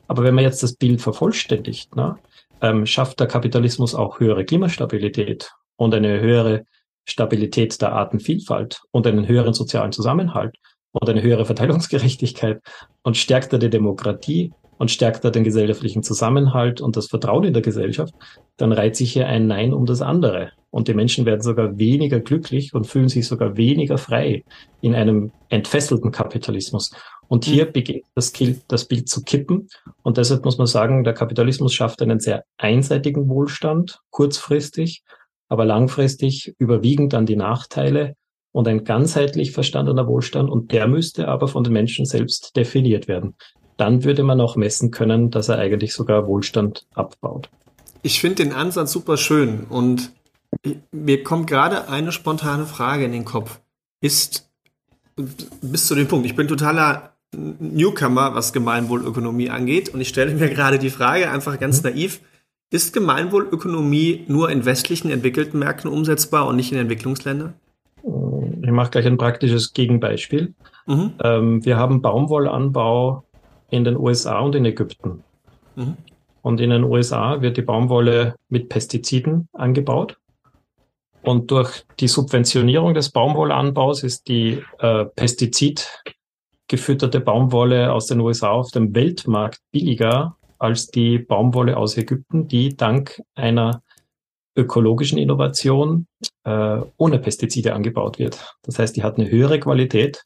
Aber 0.09 0.23
wenn 0.23 0.35
man 0.35 0.43
jetzt 0.43 0.61
das 0.61 0.75
Bild 0.75 1.01
vervollständigt, 1.01 1.95
ne, 1.95 2.17
ähm, 2.59 2.85
schafft 2.85 3.21
der 3.21 3.27
Kapitalismus 3.27 3.95
auch 3.95 4.19
höhere 4.19 4.43
Klimastabilität 4.43 5.53
und 5.77 5.95
eine 5.95 6.19
höhere 6.19 6.65
Stabilität 7.05 7.81
der 7.81 7.93
Artenvielfalt 7.93 8.81
und 8.91 9.07
einen 9.07 9.27
höheren 9.27 9.53
sozialen 9.53 9.91
Zusammenhalt 9.91 10.55
und 10.91 11.09
eine 11.09 11.21
höhere 11.21 11.45
Verteilungsgerechtigkeit 11.45 12.61
und 13.03 13.17
stärkt 13.17 13.53
er 13.53 13.59
die 13.59 13.69
Demokratie 13.69 14.51
und 14.77 14.91
stärkt 14.91 15.23
er 15.23 15.31
den 15.31 15.43
gesellschaftlichen 15.43 16.03
Zusammenhalt 16.03 16.81
und 16.81 16.97
das 16.97 17.07
Vertrauen 17.07 17.45
in 17.45 17.53
der 17.53 17.61
Gesellschaft, 17.61 18.13
dann 18.57 18.71
reiht 18.71 18.95
sich 18.95 19.13
hier 19.13 19.27
ein 19.27 19.47
Nein 19.47 19.73
um 19.73 19.85
das 19.85 20.01
andere. 20.01 20.51
Und 20.69 20.89
die 20.89 20.93
Menschen 20.93 21.25
werden 21.25 21.41
sogar 21.41 21.77
weniger 21.77 22.19
glücklich 22.19 22.73
und 22.73 22.85
fühlen 22.85 23.07
sich 23.07 23.27
sogar 23.27 23.55
weniger 23.55 23.97
frei 23.97 24.43
in 24.81 24.93
einem 24.93 25.31
entfesselten 25.47 26.11
Kapitalismus. 26.11 26.91
Und 27.27 27.45
hier 27.45 27.67
mhm. 27.67 27.71
beginnt 27.71 28.03
das, 28.13 28.33
das 28.67 28.85
Bild 28.85 29.07
zu 29.07 29.23
kippen. 29.23 29.69
Und 30.03 30.17
deshalb 30.17 30.43
muss 30.43 30.57
man 30.57 30.67
sagen, 30.67 31.05
der 31.05 31.13
Kapitalismus 31.13 31.73
schafft 31.73 32.01
einen 32.01 32.19
sehr 32.19 32.43
einseitigen 32.57 33.29
Wohlstand, 33.29 33.99
kurzfristig, 34.09 35.03
aber 35.49 35.65
langfristig 35.65 36.53
überwiegend 36.57 37.13
dann 37.13 37.25
die 37.25 37.35
Nachteile 37.35 38.15
und 38.51 38.67
ein 38.67 38.83
ganzheitlich 38.83 39.51
verstandener 39.51 40.07
Wohlstand. 40.07 40.49
Und 40.49 40.71
der 40.71 40.87
müsste 40.87 41.27
aber 41.27 41.47
von 41.47 41.63
den 41.63 41.73
Menschen 41.73 42.05
selbst 42.05 42.55
definiert 42.55 43.07
werden 43.07 43.35
dann 43.77 44.03
würde 44.03 44.23
man 44.23 44.39
auch 44.41 44.55
messen 44.55 44.91
können, 44.91 45.31
dass 45.31 45.49
er 45.49 45.57
eigentlich 45.57 45.93
sogar 45.93 46.27
Wohlstand 46.27 46.85
abbaut. 46.93 47.49
Ich 48.01 48.21
finde 48.21 48.43
den 48.43 48.53
Ansatz 48.53 48.91
super 48.91 49.17
schön 49.17 49.65
und 49.69 50.11
mir 50.91 51.23
kommt 51.23 51.47
gerade 51.47 51.89
eine 51.89 52.11
spontane 52.11 52.65
Frage 52.65 53.05
in 53.05 53.11
den 53.11 53.25
Kopf. 53.25 53.59
Ist 54.01 54.49
bis 55.61 55.87
zu 55.87 55.95
dem 55.95 56.07
Punkt, 56.07 56.25
ich 56.25 56.35
bin 56.35 56.47
totaler 56.47 57.13
Newcomer, 57.35 58.35
was 58.35 58.53
Gemeinwohlökonomie 58.53 59.49
angeht 59.49 59.89
und 59.89 59.99
ich 59.99 60.09
stelle 60.09 60.33
mir 60.33 60.49
gerade 60.49 60.79
die 60.79 60.89
Frage 60.89 61.29
einfach 61.29 61.59
ganz 61.59 61.83
mhm. 61.83 61.89
naiv, 61.89 62.21
ist 62.71 62.93
Gemeinwohlökonomie 62.93 64.25
nur 64.27 64.49
in 64.49 64.65
westlichen 64.65 65.11
entwickelten 65.11 65.59
Märkten 65.59 65.89
umsetzbar 65.89 66.47
und 66.47 66.55
nicht 66.55 66.71
in 66.71 66.77
Entwicklungsländern? 66.77 67.53
Ich 68.03 68.71
mache 68.71 68.91
gleich 68.91 69.05
ein 69.05 69.17
praktisches 69.17 69.73
Gegenbeispiel. 69.73 70.53
Mhm. 70.85 71.13
Ähm, 71.23 71.65
wir 71.65 71.77
haben 71.77 72.01
Baumwollanbau 72.01 73.23
in 73.69 73.83
den 73.83 73.97
USA 73.97 74.39
und 74.39 74.55
in 74.55 74.65
Ägypten. 74.65 75.23
Mhm. 75.75 75.97
Und 76.41 76.61
in 76.61 76.69
den 76.69 76.83
USA 76.83 77.41
wird 77.41 77.57
die 77.57 77.63
Baumwolle 77.63 78.35
mit 78.49 78.69
Pestiziden 78.69 79.49
angebaut. 79.53 80.17
Und 81.23 81.49
durch 81.49 81.83
die 81.99 82.07
Subventionierung 82.07 82.93
des 82.93 83.09
Baumwollanbaus 83.09 84.03
ist 84.03 84.27
die 84.27 84.61
äh, 84.77 85.05
pestizidgefütterte 85.05 87.19
Baumwolle 87.19 87.91
aus 87.91 88.05
den 88.05 88.19
USA 88.19 88.51
auf 88.51 88.69
dem 88.69 88.93
Weltmarkt 88.93 89.57
billiger 89.71 90.34
als 90.59 90.87
die 90.87 91.19
Baumwolle 91.19 91.77
aus 91.77 91.97
Ägypten, 91.97 92.47
die 92.47 92.75
dank 92.75 93.21
einer 93.35 93.81
ökologischen 94.55 95.17
Innovation 95.17 96.07
äh, 96.43 96.79
ohne 96.97 97.19
Pestizide 97.19 97.73
angebaut 97.73 98.19
wird. 98.19 98.55
Das 98.63 98.79
heißt, 98.79 98.95
die 98.95 99.03
hat 99.03 99.17
eine 99.17 99.29
höhere 99.29 99.59
Qualität 99.59 100.23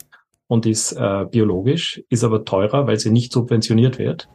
und 0.48 0.66
ist 0.66 0.92
äh, 0.94 1.26
biologisch, 1.30 2.02
ist 2.10 2.24
aber 2.24 2.46
teurer, 2.46 2.88
weil 2.88 3.00
sie 3.00 3.12
nicht 3.12 3.32
subventioniert 3.32 3.98
wird. 3.98 4.30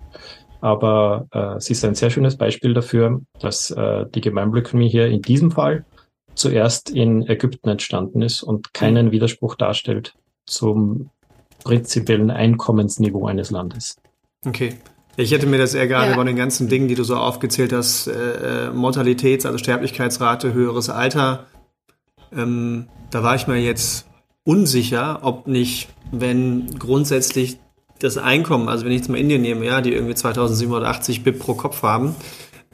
Aber 0.61 1.27
äh, 1.31 1.61
sie 1.61 1.73
ist 1.73 1.85
ein 1.85 1.95
sehr 1.95 2.11
schönes 2.11 2.37
Beispiel 2.37 2.73
dafür, 2.73 3.21
dass 3.39 3.71
äh, 3.71 4.07
die 4.15 4.21
Gemeinwohlökonomie 4.21 4.89
hier 4.89 5.07
in 5.07 5.23
diesem 5.23 5.51
Fall 5.51 5.85
zuerst 6.35 6.91
in 6.91 7.29
Ägypten 7.29 7.69
entstanden 7.69 8.23
ist 8.23 8.43
und 8.43 8.75
keinen 8.75 9.13
Widerspruch 9.13 9.55
darstellt 9.55 10.15
zum 10.47 11.11
prinzipiellen 11.63 12.31
Einkommensniveau 12.31 13.27
eines 13.27 13.51
Landes. 13.51 13.97
Okay. 14.47 14.75
Ich 15.17 15.31
hätte 15.31 15.47
mir 15.47 15.59
das 15.59 15.75
eher 15.75 15.87
gerade 15.87 16.11
ja. 16.11 16.17
bei 16.17 16.25
den 16.25 16.37
ganzen 16.37 16.69
Dingen, 16.69 16.89
die 16.89 16.97
du 16.97 17.05
so 17.05 17.17
aufgezählt 17.17 17.73
hast, 17.73 18.09
äh, 18.09 18.67
äh 18.67 18.71
Mortalitäts-, 18.71 19.47
also 19.47 19.59
Sterblichkeitsrate, 19.59 20.53
höheres 20.53 20.91
Alter, 20.91 21.47
ähm, 22.37 22.89
da 23.11 23.23
war 23.23 23.37
ich 23.37 23.47
mir 23.47 23.61
jetzt 23.61 24.07
unsicher, 24.45 25.21
ob 25.23 25.47
nicht, 25.47 25.89
wenn 26.11 26.79
grundsätzlich 26.79 27.59
das 28.01 28.19
Einkommen, 28.19 28.69
also 28.69 28.85
wenn 28.85 28.93
ich 28.93 28.99
jetzt 28.99 29.09
mal 29.09 29.19
Indien 29.19 29.43
nehme, 29.43 29.65
ja, 29.65 29.81
die 29.81 29.93
irgendwie 29.93 30.15
2780 30.15 31.23
BIP 31.23 31.39
pro 31.39 31.55
Kopf 31.55 31.83
haben, 31.83 32.17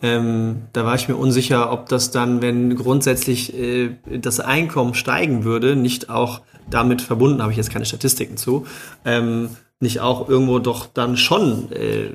ähm, 0.03 0.63
da 0.73 0.87
war 0.87 0.95
ich 0.95 1.09
mir 1.09 1.17
unsicher, 1.17 1.71
ob 1.71 1.89
das 1.91 2.11
dann, 2.11 2.41
wenn 2.41 2.75
grundsätzlich 2.75 3.55
äh, 3.55 3.97
das 4.07 4.41
Einkommen 4.41 4.95
steigen 4.95 5.45
würde, 5.45 5.77
nicht 5.77 6.09
auch 6.09 6.41
damit 6.71 7.03
verbunden, 7.03 7.43
habe 7.43 7.53
ich 7.53 7.59
jetzt 7.59 7.71
keine 7.71 7.85
Statistiken 7.85 8.39
zu, 8.39 8.67
ähm, 9.05 9.51
nicht 9.81 10.01
auch 10.01 10.29
irgendwo 10.29 10.59
doch 10.59 10.87
dann 10.87 11.17
schon, 11.17 11.73
äh, 11.73 12.11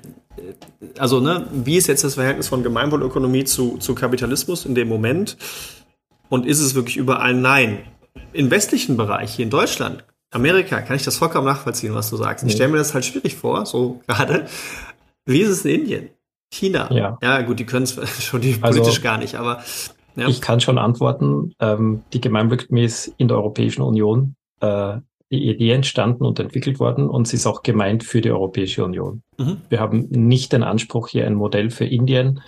also 0.98 1.20
ne, 1.20 1.48
wie 1.52 1.78
ist 1.78 1.88
jetzt 1.88 2.04
das 2.04 2.16
Verhältnis 2.16 2.48
von 2.48 2.64
Gemeinwohlökonomie 2.64 3.44
zu, 3.44 3.78
zu 3.78 3.96
Kapitalismus 3.96 4.66
in 4.66 4.76
dem 4.76 4.88
Moment? 4.88 5.38
Und 6.30 6.46
ist 6.46 6.60
es 6.60 6.76
wirklich 6.76 6.98
überall 6.98 7.34
Nein? 7.34 7.80
im 8.34 8.52
westlichen 8.52 8.98
Bereich, 8.98 9.36
hier 9.36 9.44
in 9.44 9.50
Deutschland, 9.50 10.04
Amerika, 10.32 10.82
kann 10.82 10.96
ich 10.96 11.04
das 11.04 11.18
vollkommen 11.18 11.46
nachvollziehen, 11.46 11.94
was 11.94 12.10
du 12.10 12.18
sagst. 12.18 12.46
Ich 12.46 12.54
stelle 12.54 12.72
mir 12.72 12.78
das 12.78 12.94
halt 12.94 13.06
schwierig 13.06 13.36
vor, 13.36 13.66
so 13.66 14.02
gerade. 14.08 14.48
Wie 15.26 15.40
ist 15.40 15.50
es 15.50 15.66
in 15.66 15.82
Indien? 15.82 16.10
China? 16.52 16.92
Ja, 16.92 17.18
ja 17.22 17.42
gut, 17.42 17.60
die 17.60 17.66
können 17.66 17.84
es 17.84 17.96
schon 18.24 18.42
die 18.42 18.58
also, 18.62 18.80
politisch 18.80 19.02
gar 19.02 19.18
nicht, 19.18 19.36
aber. 19.36 19.64
Ja. 20.18 20.28
Ich 20.28 20.42
kann 20.42 20.62
schon 20.62 20.78
antworten. 20.78 21.54
Ähm, 21.60 22.04
die 22.14 22.22
Gemeinwohlökonomie 22.22 22.86
ist 22.86 23.14
in 23.18 23.28
der 23.28 23.38
Europäischen 23.38 23.82
Union 23.82 24.36
äh, 24.62 24.98
die 25.32 25.50
Idee 25.50 25.72
entstanden 25.72 26.24
und 26.26 26.40
entwickelt 26.40 26.80
worden 26.80 27.10
und 27.10 27.28
sie 27.28 27.38
ist 27.38 27.48
auch 27.48 27.64
gemeint 27.64 28.04
für 28.04 28.22
die 28.22 28.32
Europäische 28.32 28.84
Union. 28.86 29.24
Mhm. 29.38 29.58
Wir 29.70 29.80
haben 29.80 30.08
nicht 30.10 30.54
den 30.54 30.64
Anspruch, 30.64 31.08
hier 31.08 31.26
ein 31.26 31.34
Modell 31.34 31.72
für 31.72 31.86
Indien, 31.86 32.42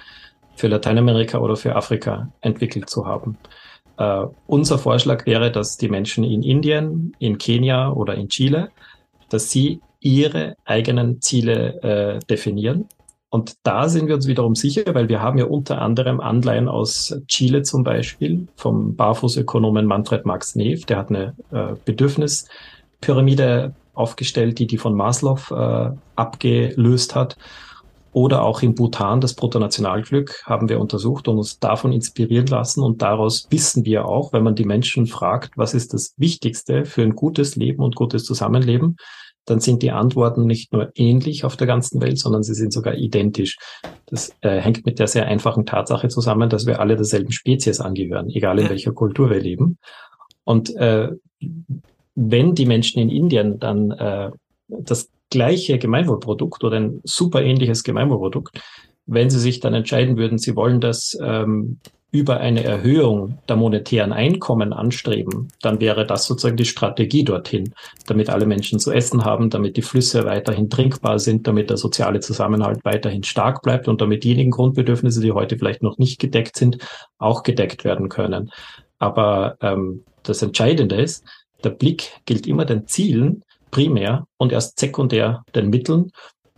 für 0.55 0.67
Lateinamerika 0.67 1.39
oder 1.39 1.55
für 1.55 1.75
Afrika 1.75 2.31
entwickelt 2.41 2.89
zu 2.89 3.05
haben. 3.05 3.37
Uh, 3.99 4.27
unser 4.45 4.77
Vorschlag 4.77 5.25
wäre, 5.25 5.51
dass 5.51 5.77
die 5.77 5.89
Menschen 5.89 6.23
in 6.23 6.43
Indien, 6.43 7.15
in 7.17 7.39
Kenia 7.39 7.91
oder 7.91 8.13
in 8.13 8.29
Chile, 8.29 8.69
dass 9.29 9.49
sie 9.49 9.81
ihre 9.99 10.55
eigenen 10.65 11.19
Ziele 11.19 11.81
äh, 11.81 12.19
definieren. 12.27 12.87
Und 13.37 13.53
da 13.61 13.87
sind 13.87 14.07
wir 14.07 14.15
uns 14.15 14.25
wiederum 14.25 14.55
sicher, 14.55 14.95
weil 14.95 15.09
wir 15.09 15.21
haben 15.21 15.37
ja 15.37 15.45
unter 15.45 15.79
anderem 15.79 16.19
Anleihen 16.19 16.67
aus 16.67 17.15
Chile 17.27 17.61
zum 17.61 17.83
Beispiel 17.83 18.47
vom 18.55 18.95
Barfußökonomen 18.95 19.85
Manfred 19.85 20.25
Max 20.25 20.55
Neef. 20.55 20.85
Der 20.87 20.97
hat 20.97 21.09
eine 21.09 21.35
äh, 21.51 21.75
Bedürfnispyramide 21.85 23.75
aufgestellt, 23.93 24.57
die 24.57 24.65
die 24.65 24.79
von 24.79 24.95
Maslow 24.95 25.39
äh, 25.51 25.91
abgelöst 26.15 27.13
hat. 27.13 27.37
Oder 28.11 28.41
auch 28.41 28.63
in 28.63 28.73
Bhutan, 28.73 29.21
das 29.21 29.35
Bruttonationalglück, 29.35 30.41
haben 30.47 30.67
wir 30.67 30.79
untersucht 30.79 31.27
und 31.27 31.37
uns 31.37 31.59
davon 31.59 31.91
inspirieren 31.91 32.47
lassen. 32.47 32.81
Und 32.81 33.03
daraus 33.03 33.45
wissen 33.51 33.85
wir 33.85 34.07
auch, 34.07 34.33
wenn 34.33 34.41
man 34.41 34.55
die 34.55 34.65
Menschen 34.65 35.05
fragt, 35.05 35.51
was 35.57 35.75
ist 35.75 35.93
das 35.93 36.15
Wichtigste 36.17 36.85
für 36.85 37.03
ein 37.03 37.15
gutes 37.15 37.55
Leben 37.55 37.83
und 37.83 37.95
gutes 37.95 38.23
Zusammenleben, 38.23 38.97
dann 39.47 39.61
sind 39.61 39.81
die 39.81 39.91
Antworten 39.91 40.45
nicht 40.45 40.73
nur 40.73 40.91
ähnlich 40.95 41.45
auf 41.45 41.55
der 41.55 41.67
ganzen 41.67 42.01
Welt, 42.01 42.19
sondern 42.19 42.43
sie 42.43 42.53
sind 42.53 42.73
sogar 42.73 42.95
identisch. 42.95 43.57
Das 44.05 44.35
äh, 44.41 44.59
hängt 44.59 44.85
mit 44.85 44.99
der 44.99 45.07
sehr 45.07 45.25
einfachen 45.25 45.65
Tatsache 45.65 46.09
zusammen, 46.09 46.49
dass 46.49 46.67
wir 46.67 46.79
alle 46.81 46.97
derselben 46.97 47.31
Spezies 47.31 47.79
angehören, 47.79 48.29
egal 48.29 48.59
in 48.59 48.69
welcher 48.69 48.91
Kultur 48.91 49.29
wir 49.29 49.39
leben. 49.39 49.77
Und 50.43 50.75
äh, 50.75 51.09
wenn 52.15 52.55
die 52.55 52.65
Menschen 52.65 53.01
in 53.01 53.09
Indien 53.09 53.57
dann 53.57 53.91
äh, 53.91 54.31
das 54.67 55.09
gleiche 55.29 55.77
Gemeinwohlprodukt 55.79 56.63
oder 56.65 56.77
ein 56.77 56.99
super 57.05 57.41
ähnliches 57.41 57.83
Gemeinwohlprodukt, 57.83 58.59
wenn 59.05 59.29
Sie 59.29 59.39
sich 59.39 59.61
dann 59.61 59.73
entscheiden 59.73 60.17
würden, 60.17 60.37
Sie 60.37 60.57
wollen 60.57 60.81
das 60.81 61.17
ähm, 61.21 61.79
über 62.11 62.39
eine 62.39 62.63
Erhöhung 62.63 63.39
der 63.49 63.57
monetären 63.57 64.13
Einkommen 64.13 64.71
anstreben, 64.71 65.49
dann 65.61 65.81
wäre 65.81 66.05
das 66.05 66.25
sozusagen 66.25 66.55
die 66.55 66.65
Strategie 66.65 67.23
dorthin, 67.23 67.73
damit 68.05 68.29
alle 68.29 68.45
Menschen 68.45 68.79
zu 68.79 68.91
essen 68.91 69.25
haben, 69.25 69.49
damit 69.49 69.75
die 69.75 69.81
Flüsse 69.81 70.25
weiterhin 70.25 70.69
trinkbar 70.69 71.19
sind, 71.19 71.47
damit 71.47 71.69
der 71.69 71.77
soziale 71.77 72.21
Zusammenhalt 72.21 72.79
weiterhin 72.83 73.23
stark 73.23 73.61
bleibt 73.61 73.87
und 73.87 73.99
damit 74.01 74.23
diejenigen 74.23 74.51
Grundbedürfnisse, 74.51 75.19
die 75.21 75.33
heute 75.33 75.57
vielleicht 75.57 75.83
noch 75.83 75.97
nicht 75.97 76.19
gedeckt 76.19 76.55
sind, 76.55 76.77
auch 77.17 77.43
gedeckt 77.43 77.83
werden 77.83 78.07
können. 78.07 78.51
Aber 78.99 79.57
ähm, 79.61 80.03
das 80.23 80.41
Entscheidende 80.41 80.95
ist, 80.95 81.25
Der 81.63 81.71
Blick 81.71 82.11
gilt 82.25 82.45
immer 82.45 82.65
den 82.65 82.85
Zielen 82.85 83.43
primär 83.71 84.27
und 84.37 84.51
erst 84.51 84.79
sekundär 84.79 85.43
den 85.55 85.69
Mitteln. 85.69 86.11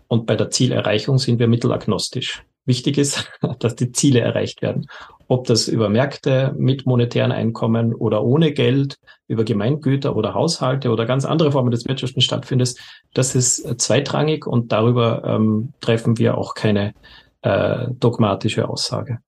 Und 0.08 0.26
bei 0.26 0.36
der 0.36 0.50
Zielerreichung 0.50 1.18
sind 1.18 1.40
wir 1.40 1.48
mittelagnostisch. 1.48 2.44
Wichtig 2.66 2.98
ist, 2.98 3.32
dass 3.60 3.76
die 3.76 3.92
Ziele 3.92 4.20
erreicht 4.20 4.62
werden. 4.62 4.88
Ob 5.30 5.46
das 5.46 5.68
über 5.68 5.90
Märkte 5.90 6.56
mit 6.58 6.88
monetären 6.88 7.32
Einkommen 7.32 7.94
oder 7.94 8.24
ohne 8.24 8.52
Geld, 8.52 8.98
über 9.28 9.44
Gemeingüter 9.44 10.16
oder 10.16 10.34
Haushalte 10.34 10.90
oder 10.90 11.06
ganz 11.06 11.24
andere 11.24 11.52
Formen 11.52 11.70
des 11.70 11.88
Wirtschaften 11.88 12.20
stattfindet, 12.20 12.76
das 13.14 13.36
ist 13.36 13.80
zweitrangig 13.80 14.48
und 14.48 14.72
darüber 14.72 15.24
ähm, 15.24 15.74
treffen 15.82 16.18
wir 16.18 16.36
auch 16.36 16.56
keine 16.56 16.96
äh, 17.44 17.90
dogmatische 17.92 18.68
Aussage. 18.68 19.20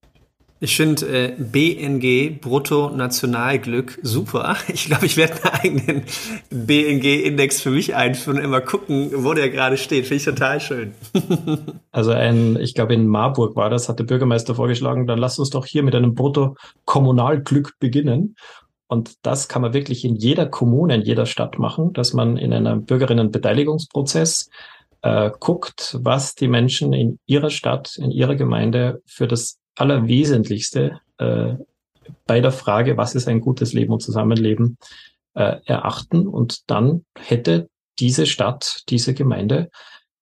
Ich 0.63 0.77
finde 0.77 1.08
äh, 1.08 1.34
BNG, 1.39 2.39
Brutto-Nationalglück, 2.39 3.98
super. 4.03 4.56
Ich 4.72 4.86
glaube, 4.86 5.08
ich 5.08 5.18
werde 5.18 5.44
einen 5.44 5.80
eigenen 5.80 6.03
BNG-Index 6.51 7.62
für 7.62 7.72
mich 7.72 7.96
einführen 7.96 8.38
und 8.38 8.44
immer 8.44 8.62
gucken, 8.62 9.10
wo 9.12 9.34
der 9.34 9.50
gerade 9.50 9.75
steht. 9.75 10.06
Finde 10.06 10.18
ich 10.18 10.25
total 10.25 10.62
schön. 10.62 10.94
also 11.91 12.12
ein, 12.12 12.58
ich 12.58 12.75
glaube 12.75 12.94
in 12.94 13.08
Marburg 13.08 13.56
war 13.56 13.72
das, 13.72 13.89
hat 13.89 13.98
der 13.98 14.03
Bürgermeister 14.03 14.53
vorgeschlagen, 14.53 15.08
dann 15.08 15.18
lass 15.18 15.39
uns 15.39 15.50
doch 15.50 15.65
hier 15.65 15.82
mit 15.82 15.96
einem 15.96 16.13
Brutto-Kommunalglück 16.13 17.80
beginnen. 17.80 18.36
Und 18.86 19.13
das 19.24 19.48
kann 19.48 19.63
man 19.63 19.74
wirklich 19.74 20.06
in 20.06 20.15
jeder 20.15 20.46
Kommune, 20.46 20.94
in 20.94 21.01
jeder 21.01 21.25
Stadt 21.25 21.58
machen, 21.58 21.91
dass 21.94 22.13
man 22.13 22.38
in 22.38 22.53
einem 22.53 22.86
Bürgerinnenbeteiligungsprozess 22.86 24.51
äh, 25.01 25.32
guckt, 25.39 25.98
was 26.00 26.36
die 26.36 26.48
Menschen 26.48 26.94
in 26.94 27.18
ihrer 27.25 27.50
Stadt, 27.50 27.96
in 27.98 28.12
ihrer 28.12 28.36
Gemeinde 28.36 29.01
für 29.08 29.27
das 29.27 29.61
Allerwesentlichste 29.81 31.01
äh, 31.17 31.55
bei 32.25 32.39
der 32.39 32.51
Frage, 32.51 32.97
was 32.97 33.15
ist 33.15 33.27
ein 33.27 33.41
gutes 33.41 33.73
Leben 33.73 33.93
und 33.93 34.01
Zusammenleben, 34.01 34.77
äh, 35.33 35.57
erachten. 35.65 36.27
Und 36.27 36.69
dann 36.69 37.05
hätte 37.17 37.69
diese 38.00 38.25
Stadt, 38.25 38.83
diese 38.89 39.13
Gemeinde 39.13 39.69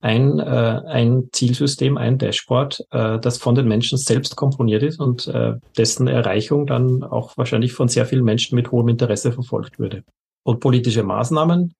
ein, 0.01 0.39
äh, 0.39 0.81
ein 0.87 1.29
Zielsystem, 1.31 1.97
ein 1.97 2.17
Dashboard, 2.17 2.85
äh, 2.91 3.19
das 3.19 3.37
von 3.37 3.55
den 3.55 3.67
Menschen 3.67 3.97
selbst 3.97 4.35
komponiert 4.35 4.81
ist 4.81 4.99
und 4.99 5.27
äh, 5.27 5.55
dessen 5.77 6.07
Erreichung 6.07 6.65
dann 6.65 7.03
auch 7.03 7.37
wahrscheinlich 7.37 7.73
von 7.73 7.89
sehr 7.89 8.05
vielen 8.05 8.23
Menschen 8.23 8.55
mit 8.55 8.71
hohem 8.71 8.87
Interesse 8.87 9.31
verfolgt 9.33 9.77
würde. 9.77 10.03
Und 10.43 10.61
politische 10.61 11.03
Maßnahmen, 11.03 11.73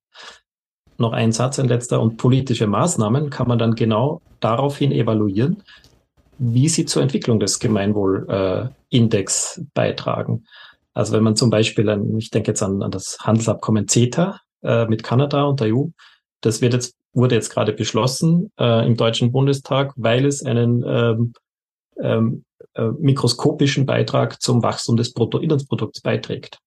noch 0.97 1.13
ein 1.13 1.31
Satz, 1.31 1.59
ein 1.59 1.69
letzter, 1.69 2.01
und 2.01 2.17
politische 2.17 2.67
Maßnahmen 2.67 3.29
kann 3.29 3.47
man 3.47 3.57
dann 3.57 3.75
genau 3.75 4.21
daraufhin 4.41 4.91
evaluieren, 4.91 5.63
wie 6.39 6.69
sie 6.69 6.85
zur 6.85 7.01
Entwicklung 7.01 7.39
des 7.39 7.59
Gemeinwohlindex 7.59 9.57
äh, 9.57 9.63
beitragen. 9.73 10.45
Also 10.93 11.13
wenn 11.13 11.23
man 11.23 11.35
zum 11.35 11.49
Beispiel, 11.49 11.89
ein, 11.89 12.17
ich 12.17 12.31
denke 12.31 12.51
jetzt 12.51 12.63
an, 12.63 12.81
an 12.81 12.91
das 12.91 13.17
Handelsabkommen 13.21 13.87
CETA 13.87 14.39
äh, 14.63 14.85
mit 14.85 15.03
Kanada 15.03 15.43
und 15.43 15.59
der 15.59 15.75
EU, 15.75 15.87
das 16.41 16.61
wird 16.61 16.73
jetzt, 16.73 16.95
wurde 17.13 17.35
jetzt 17.35 17.49
gerade 17.49 17.73
beschlossen 17.73 18.51
äh, 18.59 18.85
im 18.87 18.95
Deutschen 18.95 19.31
Bundestag, 19.31 19.93
weil 19.97 20.25
es 20.25 20.43
einen 20.43 20.83
ähm, 20.87 21.33
ähm, 22.01 22.45
äh, 22.73 22.87
mikroskopischen 22.99 23.85
Beitrag 23.85 24.41
zum 24.41 24.63
Wachstum 24.63 24.95
des 24.95 25.13
Bruttoinlandsprodukts 25.13 26.01
beiträgt. 26.01 26.59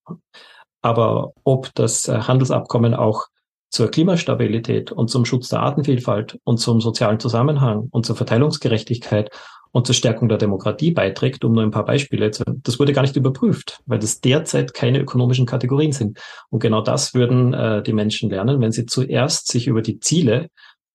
Aber 0.82 1.32
ob 1.44 1.72
das 1.74 2.08
Handelsabkommen 2.08 2.92
auch 2.92 3.26
zur 3.70 3.90
Klimastabilität 3.90 4.92
und 4.92 5.08
zum 5.08 5.24
Schutz 5.24 5.48
der 5.48 5.60
Artenvielfalt 5.60 6.38
und 6.44 6.58
zum 6.58 6.80
sozialen 6.80 7.20
Zusammenhang 7.20 7.88
und 7.90 8.04
zur 8.04 8.16
Verteilungsgerechtigkeit 8.16 9.30
und 9.72 9.86
zur 9.86 9.94
Stärkung 9.94 10.28
der 10.28 10.38
Demokratie 10.38 10.92
beiträgt, 10.92 11.44
um 11.44 11.52
nur 11.52 11.62
ein 11.62 11.70
paar 11.70 11.86
Beispiele 11.86 12.30
zu, 12.30 12.44
das 12.46 12.78
wurde 12.78 12.92
gar 12.92 13.02
nicht 13.02 13.16
überprüft, 13.16 13.80
weil 13.86 13.98
das 13.98 14.20
derzeit 14.20 14.74
keine 14.74 15.00
ökonomischen 15.00 15.46
Kategorien 15.46 15.92
sind. 15.92 16.18
Und 16.50 16.60
genau 16.60 16.82
das 16.82 17.14
würden 17.14 17.54
äh, 17.54 17.82
die 17.82 17.94
Menschen 17.94 18.30
lernen, 18.30 18.60
wenn 18.60 18.72
sie 18.72 18.86
zuerst 18.86 19.50
sich 19.50 19.66
über 19.66 19.82
die 19.82 19.98
Ziele 19.98 20.48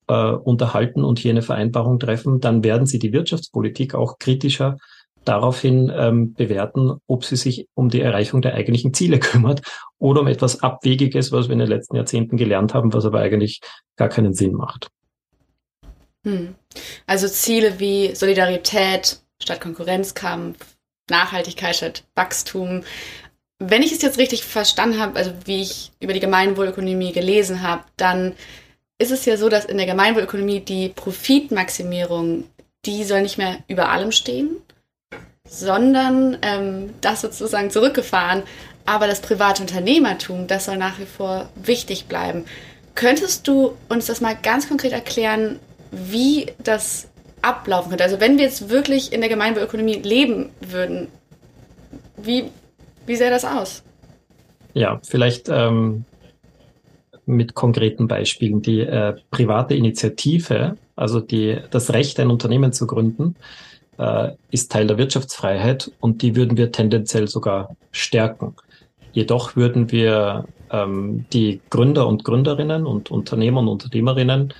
äh, 0.07 0.31
unterhalten 0.31 1.03
und 1.03 1.19
hier 1.19 1.31
eine 1.31 1.41
Vereinbarung 1.41 1.99
treffen, 1.99 2.39
dann 2.39 2.63
werden 2.63 2.85
sie 2.85 2.99
die 2.99 3.13
Wirtschaftspolitik 3.13 3.95
auch 3.95 4.19
kritischer 4.19 4.77
daraufhin 5.25 5.91
ähm, 5.93 6.33
bewerten, 6.33 6.93
ob 7.07 7.25
sie 7.25 7.35
sich 7.35 7.67
um 7.73 7.89
die 7.89 8.01
Erreichung 8.01 8.41
der 8.41 8.53
eigentlichen 8.53 8.93
Ziele 8.93 9.19
kümmert 9.19 9.61
oder 9.97 10.21
um 10.21 10.27
etwas 10.27 10.61
Abwegiges, 10.61 11.31
was 11.31 11.47
wir 11.47 11.53
in 11.53 11.59
den 11.59 11.67
letzten 11.67 11.95
Jahrzehnten 11.95 12.37
gelernt 12.37 12.73
haben, 12.73 12.93
was 12.93 13.05
aber 13.05 13.19
eigentlich 13.19 13.59
gar 13.97 14.07
keinen 14.07 14.33
Sinn 14.33 14.53
macht. 14.53 14.89
Hm. 16.27 16.55
Also 17.05 17.29
Ziele 17.29 17.79
wie 17.79 18.13
Solidarität 18.13 19.19
statt 19.41 19.61
Konkurrenzkampf, 19.61 20.57
Nachhaltigkeit 21.09 21.77
statt 21.77 22.03
Wachstum. 22.15 22.83
Wenn 23.59 23.81
ich 23.81 23.93
es 23.93 24.01
jetzt 24.01 24.17
richtig 24.17 24.43
verstanden 24.43 24.99
habe, 24.99 25.17
also 25.17 25.31
wie 25.45 25.61
ich 25.61 25.93
über 26.01 26.11
die 26.11 26.19
Gemeinwohlökonomie 26.19 27.13
gelesen 27.13 27.61
habe, 27.61 27.83
dann 27.95 28.33
ist 28.99 29.11
es 29.11 29.23
ja 29.23 29.37
so, 29.37 29.47
dass 29.47 29.63
in 29.63 29.77
der 29.77 29.85
Gemeinwohlökonomie 29.85 30.59
die 30.59 30.89
Profitmaximierung, 30.89 32.43
die 32.85 33.05
soll 33.05 33.21
nicht 33.21 33.37
mehr 33.37 33.59
über 33.69 33.89
allem 33.89 34.11
stehen, 34.11 34.49
sondern 35.47 36.37
ähm, 36.41 36.93
das 36.99 37.21
sozusagen 37.21 37.71
zurückgefahren. 37.71 38.43
Aber 38.85 39.07
das 39.07 39.21
private 39.21 39.61
Unternehmertum, 39.61 40.47
das 40.47 40.65
soll 40.65 40.77
nach 40.77 40.99
wie 40.99 41.05
vor 41.05 41.49
wichtig 41.55 42.07
bleiben. 42.07 42.45
Könntest 42.95 43.47
du 43.47 43.77
uns 43.87 44.07
das 44.07 44.21
mal 44.21 44.35
ganz 44.35 44.67
konkret 44.67 44.91
erklären, 44.91 45.59
wie 45.91 46.47
das 46.63 47.09
ablaufen 47.41 47.89
könnte. 47.89 48.03
Also 48.03 48.19
wenn 48.19 48.37
wir 48.37 48.45
jetzt 48.45 48.69
wirklich 48.69 49.13
in 49.13 49.21
der 49.21 49.29
Gemeinwohlökonomie 49.29 49.95
leben 49.95 50.49
würden, 50.61 51.07
wie, 52.17 52.45
wie 53.05 53.15
sähe 53.15 53.29
das 53.29 53.45
aus? 53.45 53.83
Ja, 54.73 54.99
vielleicht 55.03 55.49
ähm, 55.49 56.05
mit 57.25 57.53
konkreten 57.53 58.07
Beispielen. 58.07 58.61
Die 58.61 58.81
äh, 58.81 59.15
private 59.31 59.75
Initiative, 59.75 60.77
also 60.95 61.19
die, 61.19 61.57
das 61.69 61.93
Recht, 61.93 62.19
ein 62.19 62.29
Unternehmen 62.29 62.73
zu 62.73 62.87
gründen, 62.87 63.35
äh, 63.97 64.31
ist 64.51 64.71
Teil 64.71 64.87
der 64.87 64.97
Wirtschaftsfreiheit 64.97 65.91
und 65.99 66.21
die 66.21 66.35
würden 66.35 66.57
wir 66.57 66.71
tendenziell 66.71 67.27
sogar 67.27 67.75
stärken. 67.91 68.55
Jedoch 69.13 69.55
würden 69.55 69.91
wir 69.91 70.45
ähm, 70.71 71.25
die 71.33 71.59
Gründer 71.69 72.07
und 72.07 72.23
Gründerinnen 72.23 72.85
und 72.85 73.11
Unternehmer 73.11 73.61
und 73.61 73.67
Unternehmerinnen 73.67 74.53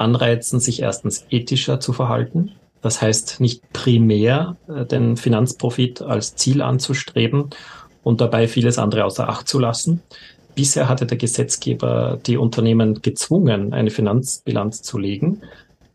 anreizen, 0.00 0.60
sich 0.60 0.82
erstens 0.82 1.26
ethischer 1.30 1.80
zu 1.80 1.92
verhalten. 1.92 2.52
Das 2.82 3.02
heißt, 3.02 3.40
nicht 3.40 3.72
primär 3.72 4.56
äh, 4.68 4.86
den 4.86 5.16
Finanzprofit 5.16 6.02
als 6.02 6.36
Ziel 6.36 6.62
anzustreben 6.62 7.50
und 8.02 8.20
dabei 8.20 8.48
vieles 8.48 8.78
andere 8.78 9.04
außer 9.04 9.28
Acht 9.28 9.48
zu 9.48 9.58
lassen. 9.58 10.02
Bisher 10.54 10.88
hatte 10.88 11.06
der 11.06 11.18
Gesetzgeber 11.18 12.18
die 12.26 12.36
Unternehmen 12.36 13.02
gezwungen, 13.02 13.72
eine 13.72 13.90
Finanzbilanz 13.90 14.82
zu 14.82 14.98
legen, 14.98 15.42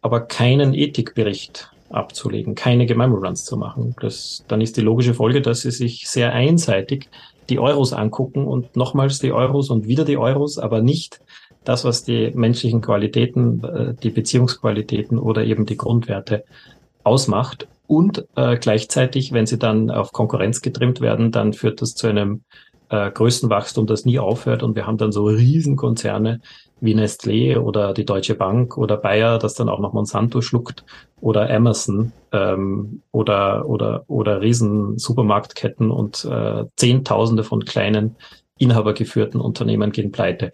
aber 0.01 0.21
keinen 0.21 0.73
Ethikbericht 0.73 1.71
abzulegen, 1.89 2.55
keine 2.55 2.85
Gemeinwohlbilanz 2.85 3.45
zu 3.45 3.57
machen. 3.57 3.95
Das, 3.99 4.43
dann 4.47 4.61
ist 4.61 4.77
die 4.77 4.81
logische 4.81 5.13
Folge, 5.13 5.41
dass 5.41 5.61
sie 5.61 5.71
sich 5.71 6.07
sehr 6.07 6.33
einseitig 6.33 7.09
die 7.49 7.59
Euros 7.59 7.93
angucken 7.93 8.45
und 8.45 8.75
nochmals 8.75 9.19
die 9.19 9.31
Euros 9.31 9.69
und 9.69 9.87
wieder 9.87 10.03
die 10.03 10.17
Euros, 10.17 10.57
aber 10.57 10.81
nicht 10.81 11.19
das, 11.65 11.83
was 11.83 12.03
die 12.03 12.31
menschlichen 12.33 12.81
Qualitäten, 12.81 13.63
äh, 13.63 13.93
die 14.01 14.09
Beziehungsqualitäten 14.09 15.19
oder 15.19 15.43
eben 15.43 15.65
die 15.65 15.77
Grundwerte 15.77 16.43
ausmacht. 17.03 17.67
Und 17.87 18.25
äh, 18.35 18.57
gleichzeitig, 18.57 19.31
wenn 19.31 19.45
sie 19.45 19.59
dann 19.59 19.91
auf 19.91 20.11
Konkurrenz 20.11 20.61
getrimmt 20.61 21.01
werden, 21.01 21.31
dann 21.31 21.53
führt 21.53 21.81
das 21.81 21.93
zu 21.93 22.07
einem 22.07 22.43
äh, 22.89 23.11
Größenwachstum, 23.11 23.87
das 23.87 24.05
nie 24.05 24.19
aufhört. 24.19 24.63
Und 24.63 24.75
wir 24.75 24.87
haben 24.87 24.97
dann 24.97 25.11
so 25.11 25.25
Riesenkonzerne 25.25 26.41
wie 26.81 26.95
Nestlé 26.95 27.57
oder 27.57 27.93
die 27.93 28.05
Deutsche 28.05 28.35
Bank 28.35 28.77
oder 28.77 28.97
Bayer, 28.97 29.39
das 29.39 29.53
dann 29.53 29.69
auch 29.69 29.79
noch 29.79 29.93
Monsanto 29.93 30.41
schluckt 30.41 30.83
oder 31.21 31.49
Amazon 31.49 32.11
ähm, 32.31 33.01
oder 33.11 33.67
oder 33.67 34.03
oder 34.07 34.41
riesen 34.41 34.97
Supermarktketten 34.97 35.89
und 35.89 36.25
äh, 36.25 36.65
Zehntausende 36.75 37.43
von 37.43 37.65
kleinen 37.65 38.17
inhabergeführten 38.57 39.39
Unternehmen 39.41 39.91
gehen 39.91 40.11
pleite. 40.11 40.51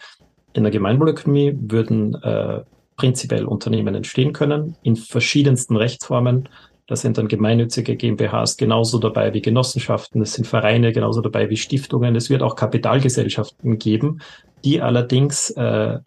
In 0.54 0.64
der 0.64 0.72
Gemeinwohlökonomie 0.72 1.58
würden 1.60 2.16
äh, 2.24 2.62
prinzipiell 2.98 3.46
Unternehmen 3.46 3.96
entstehen 3.96 4.34
können 4.34 4.76
in 4.84 4.96
verschiedensten 4.96 5.76
Rechtsformen. 5.76 6.50
Da 6.88 6.96
sind 6.96 7.18
dann 7.18 7.28
gemeinnützige 7.28 7.96
GmbHs 7.96 8.58
genauso 8.58 9.00
dabei 9.00 9.34
wie 9.34 9.42
Genossenschaften, 9.42 10.22
es 10.22 10.34
sind 10.34 10.46
Vereine 10.46 10.92
genauso 10.92 11.22
dabei 11.22 11.50
wie 11.50 11.58
Stiftungen. 11.58 12.16
Es 12.16 12.30
wird 12.30 12.42
auch 12.42 12.56
Kapitalgesellschaften 12.56 13.80
geben, 13.80 14.20
die 14.66 14.82
allerdings 14.82 15.52
äh, 15.52 16.00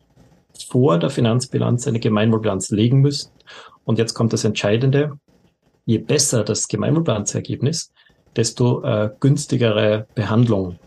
vor 0.68 0.98
der 0.98 1.10
Finanzbilanz 1.10 1.88
eine 1.88 2.00
Gemeinwohlbilanz 2.00 2.70
legen 2.70 3.00
müssen. 3.00 3.30
Und 3.84 3.98
jetzt 3.98 4.14
kommt 4.14 4.32
das 4.32 4.44
Entscheidende. 4.44 5.18
Je 5.86 5.98
besser 5.98 6.44
das 6.44 6.68
Gemeinwohlbilanzergebnis, 6.68 7.92
desto 8.36 8.82
äh, 8.82 9.10
günstigere 9.20 10.06
Behandlung 10.14 10.78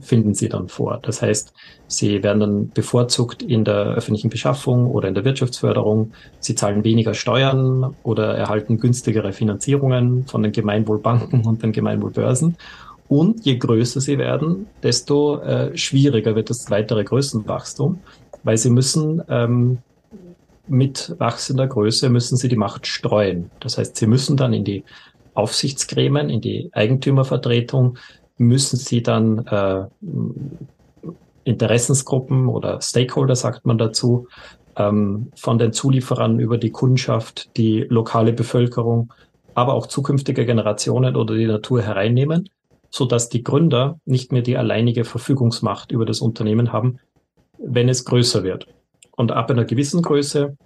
finden 0.00 0.34
sie 0.34 0.48
dann 0.48 0.68
vor. 0.68 0.98
Das 1.02 1.22
heißt, 1.22 1.52
sie 1.86 2.22
werden 2.22 2.40
dann 2.40 2.70
bevorzugt 2.70 3.42
in 3.42 3.64
der 3.64 3.94
öffentlichen 3.94 4.30
Beschaffung 4.30 4.86
oder 4.86 5.08
in 5.08 5.14
der 5.14 5.24
Wirtschaftsförderung. 5.24 6.12
Sie 6.38 6.54
zahlen 6.54 6.84
weniger 6.84 7.14
Steuern 7.14 7.94
oder 8.02 8.34
erhalten 8.36 8.78
günstigere 8.78 9.32
Finanzierungen 9.32 10.26
von 10.26 10.42
den 10.42 10.52
Gemeinwohlbanken 10.52 11.44
und 11.46 11.62
den 11.62 11.72
Gemeinwohlbörsen. 11.72 12.56
Und 13.08 13.44
je 13.44 13.56
größer 13.56 14.00
sie 14.00 14.18
werden, 14.18 14.66
desto 14.82 15.40
äh, 15.40 15.76
schwieriger 15.76 16.36
wird 16.36 16.48
das 16.48 16.70
weitere 16.70 17.02
Größenwachstum, 17.02 17.98
weil 18.44 18.56
sie 18.56 18.70
müssen 18.70 19.20
ähm, 19.28 19.78
mit 20.68 21.16
wachsender 21.18 21.66
Größe 21.66 22.08
müssen 22.08 22.36
sie 22.36 22.48
die 22.48 22.56
Macht 22.56 22.86
streuen. 22.86 23.50
Das 23.58 23.76
heißt, 23.76 23.96
sie 23.96 24.06
müssen 24.06 24.36
dann 24.36 24.52
in 24.52 24.62
die 24.62 24.84
Aufsichtsgremien, 25.34 26.30
in 26.30 26.40
die 26.40 26.70
Eigentümervertretung, 26.72 27.98
müssen 28.40 28.78
sie 28.78 29.02
dann 29.02 29.46
äh, 29.46 29.84
Interessensgruppen 31.44 32.48
oder 32.48 32.80
Stakeholder, 32.80 33.36
sagt 33.36 33.66
man 33.66 33.76
dazu, 33.76 34.28
ähm, 34.76 35.30
von 35.36 35.58
den 35.58 35.74
Zulieferern 35.74 36.40
über 36.40 36.56
die 36.56 36.70
Kundschaft, 36.70 37.54
die 37.58 37.84
lokale 37.88 38.32
Bevölkerung, 38.32 39.12
aber 39.54 39.74
auch 39.74 39.86
zukünftige 39.86 40.46
Generationen 40.46 41.16
oder 41.16 41.34
die 41.34 41.46
Natur 41.46 41.82
hereinnehmen, 41.82 42.48
so 42.88 43.04
dass 43.04 43.28
die 43.28 43.44
Gründer 43.44 44.00
nicht 44.06 44.32
mehr 44.32 44.42
die 44.42 44.56
alleinige 44.56 45.04
Verfügungsmacht 45.04 45.92
über 45.92 46.06
das 46.06 46.20
Unternehmen 46.20 46.72
haben, 46.72 46.98
wenn 47.58 47.90
es 47.90 48.06
größer 48.06 48.42
wird. 48.42 48.68
Und 49.16 49.32
ab 49.32 49.50
einer 49.50 49.66
gewissen 49.66 50.00
Größe 50.00 50.56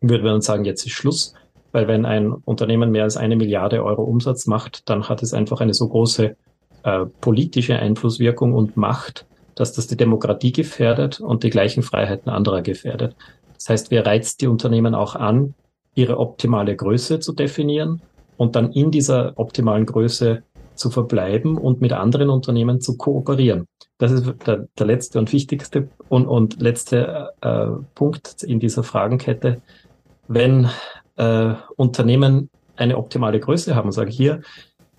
würde 0.00 0.24
man 0.24 0.40
sagen, 0.40 0.64
jetzt 0.64 0.86
ist 0.86 0.92
Schluss, 0.92 1.34
weil 1.72 1.86
wenn 1.86 2.06
ein 2.06 2.32
Unternehmen 2.32 2.90
mehr 2.90 3.04
als 3.04 3.18
eine 3.18 3.36
Milliarde 3.36 3.84
Euro 3.84 4.04
Umsatz 4.04 4.46
macht, 4.46 4.88
dann 4.88 5.10
hat 5.10 5.22
es 5.22 5.34
einfach 5.34 5.60
eine 5.60 5.74
so 5.74 5.86
große 5.86 6.34
äh, 6.82 7.06
politische 7.20 7.78
Einflusswirkung 7.78 8.52
und 8.52 8.76
Macht, 8.76 9.26
dass 9.54 9.72
das 9.72 9.86
die 9.86 9.96
Demokratie 9.96 10.52
gefährdet 10.52 11.20
und 11.20 11.42
die 11.42 11.50
gleichen 11.50 11.82
Freiheiten 11.82 12.30
anderer 12.30 12.62
gefährdet. 12.62 13.14
Das 13.54 13.68
heißt, 13.68 13.90
wir 13.90 14.06
reizt 14.06 14.40
die 14.40 14.46
Unternehmen 14.46 14.94
auch 14.94 15.16
an, 15.16 15.54
ihre 15.94 16.18
optimale 16.18 16.74
Größe 16.76 17.20
zu 17.20 17.32
definieren 17.32 18.00
und 18.36 18.56
dann 18.56 18.72
in 18.72 18.90
dieser 18.90 19.34
optimalen 19.36 19.84
Größe 19.84 20.42
zu 20.74 20.90
verbleiben 20.90 21.58
und 21.58 21.82
mit 21.82 21.92
anderen 21.92 22.30
Unternehmen 22.30 22.80
zu 22.80 22.96
kooperieren. 22.96 23.66
Das 23.98 24.12
ist 24.12 24.32
der, 24.46 24.66
der 24.78 24.86
letzte 24.86 25.18
und 25.18 25.30
wichtigste 25.32 25.88
und, 26.08 26.26
und 26.26 26.60
letzte 26.60 27.34
äh, 27.42 27.66
Punkt 27.94 28.42
in 28.42 28.60
dieser 28.60 28.82
Fragenkette. 28.82 29.60
Wenn 30.26 30.70
äh, 31.16 31.52
Unternehmen 31.76 32.48
eine 32.76 32.96
optimale 32.96 33.40
Größe 33.40 33.74
haben, 33.74 33.92
sage 33.92 34.10
hier 34.10 34.40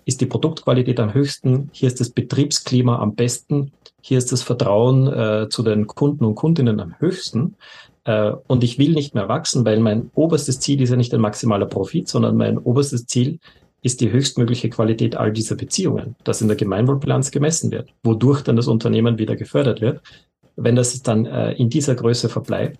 ist 0.04 0.20
die 0.20 0.26
Produktqualität 0.26 0.98
am 1.00 1.14
höchsten, 1.14 1.70
hier 1.72 1.88
ist 1.88 2.00
das 2.00 2.10
Betriebsklima 2.10 2.98
am 2.98 3.14
besten, 3.14 3.72
hier 4.00 4.18
ist 4.18 4.32
das 4.32 4.42
Vertrauen 4.42 5.06
äh, 5.06 5.48
zu 5.48 5.62
den 5.62 5.86
Kunden 5.86 6.24
und 6.24 6.34
Kundinnen 6.34 6.80
am 6.80 6.94
höchsten. 6.98 7.56
Äh, 8.04 8.32
und 8.46 8.64
ich 8.64 8.78
will 8.78 8.92
nicht 8.92 9.14
mehr 9.14 9.28
wachsen, 9.28 9.64
weil 9.64 9.80
mein 9.80 10.10
oberstes 10.14 10.60
Ziel 10.60 10.80
ist 10.82 10.90
ja 10.90 10.96
nicht 10.96 11.14
ein 11.14 11.20
maximaler 11.20 11.66
Profit, 11.66 12.08
sondern 12.08 12.36
mein 12.36 12.58
oberstes 12.58 13.06
Ziel 13.06 13.38
ist 13.82 14.00
die 14.00 14.10
höchstmögliche 14.10 14.70
Qualität 14.70 15.16
all 15.16 15.32
dieser 15.32 15.56
Beziehungen, 15.56 16.16
das 16.24 16.40
in 16.40 16.48
der 16.48 16.56
Gemeinwohlbilanz 16.56 17.30
gemessen 17.30 17.70
wird, 17.70 17.90
wodurch 18.02 18.42
dann 18.42 18.56
das 18.56 18.68
Unternehmen 18.68 19.18
wieder 19.18 19.36
gefördert 19.36 19.80
wird. 19.80 20.00
Wenn 20.56 20.76
das 20.76 21.00
dann 21.02 21.26
äh, 21.26 21.52
in 21.52 21.68
dieser 21.68 21.94
Größe 21.94 22.28
verbleibt, 22.28 22.78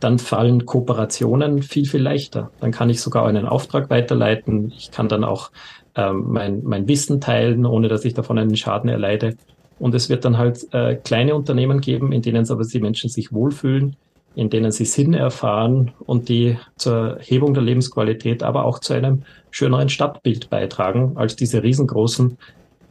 dann 0.00 0.18
fallen 0.18 0.66
Kooperationen 0.66 1.62
viel, 1.62 1.86
viel 1.86 2.02
leichter. 2.02 2.50
Dann 2.60 2.72
kann 2.72 2.90
ich 2.90 3.00
sogar 3.00 3.26
einen 3.26 3.46
Auftrag 3.46 3.90
weiterleiten. 3.90 4.72
Ich 4.76 4.90
kann 4.90 5.08
dann 5.08 5.24
auch 5.24 5.50
ähm, 5.96 6.24
mein, 6.28 6.62
mein 6.64 6.88
Wissen 6.88 7.20
teilen, 7.20 7.66
ohne 7.66 7.88
dass 7.88 8.04
ich 8.04 8.14
davon 8.14 8.38
einen 8.38 8.56
Schaden 8.56 8.90
erleide. 8.90 9.36
Und 9.78 9.94
es 9.94 10.08
wird 10.08 10.24
dann 10.24 10.38
halt 10.38 10.72
äh, 10.72 10.96
kleine 10.96 11.34
Unternehmen 11.34 11.80
geben, 11.80 12.12
in 12.12 12.22
denen 12.22 12.48
aber 12.50 12.64
die 12.64 12.80
Menschen 12.80 13.10
sich 13.10 13.32
wohlfühlen, 13.32 13.96
in 14.34 14.50
denen 14.50 14.72
sie 14.72 14.84
Sinn 14.84 15.14
erfahren 15.14 15.92
und 16.00 16.28
die 16.28 16.58
zur 16.76 17.18
Hebung 17.20 17.54
der 17.54 17.62
Lebensqualität, 17.62 18.42
aber 18.42 18.64
auch 18.64 18.78
zu 18.78 18.92
einem 18.92 19.22
schöneren 19.50 19.88
Stadtbild 19.88 20.50
beitragen 20.50 21.12
als 21.16 21.36
diese 21.36 21.62
riesengroßen 21.62 22.38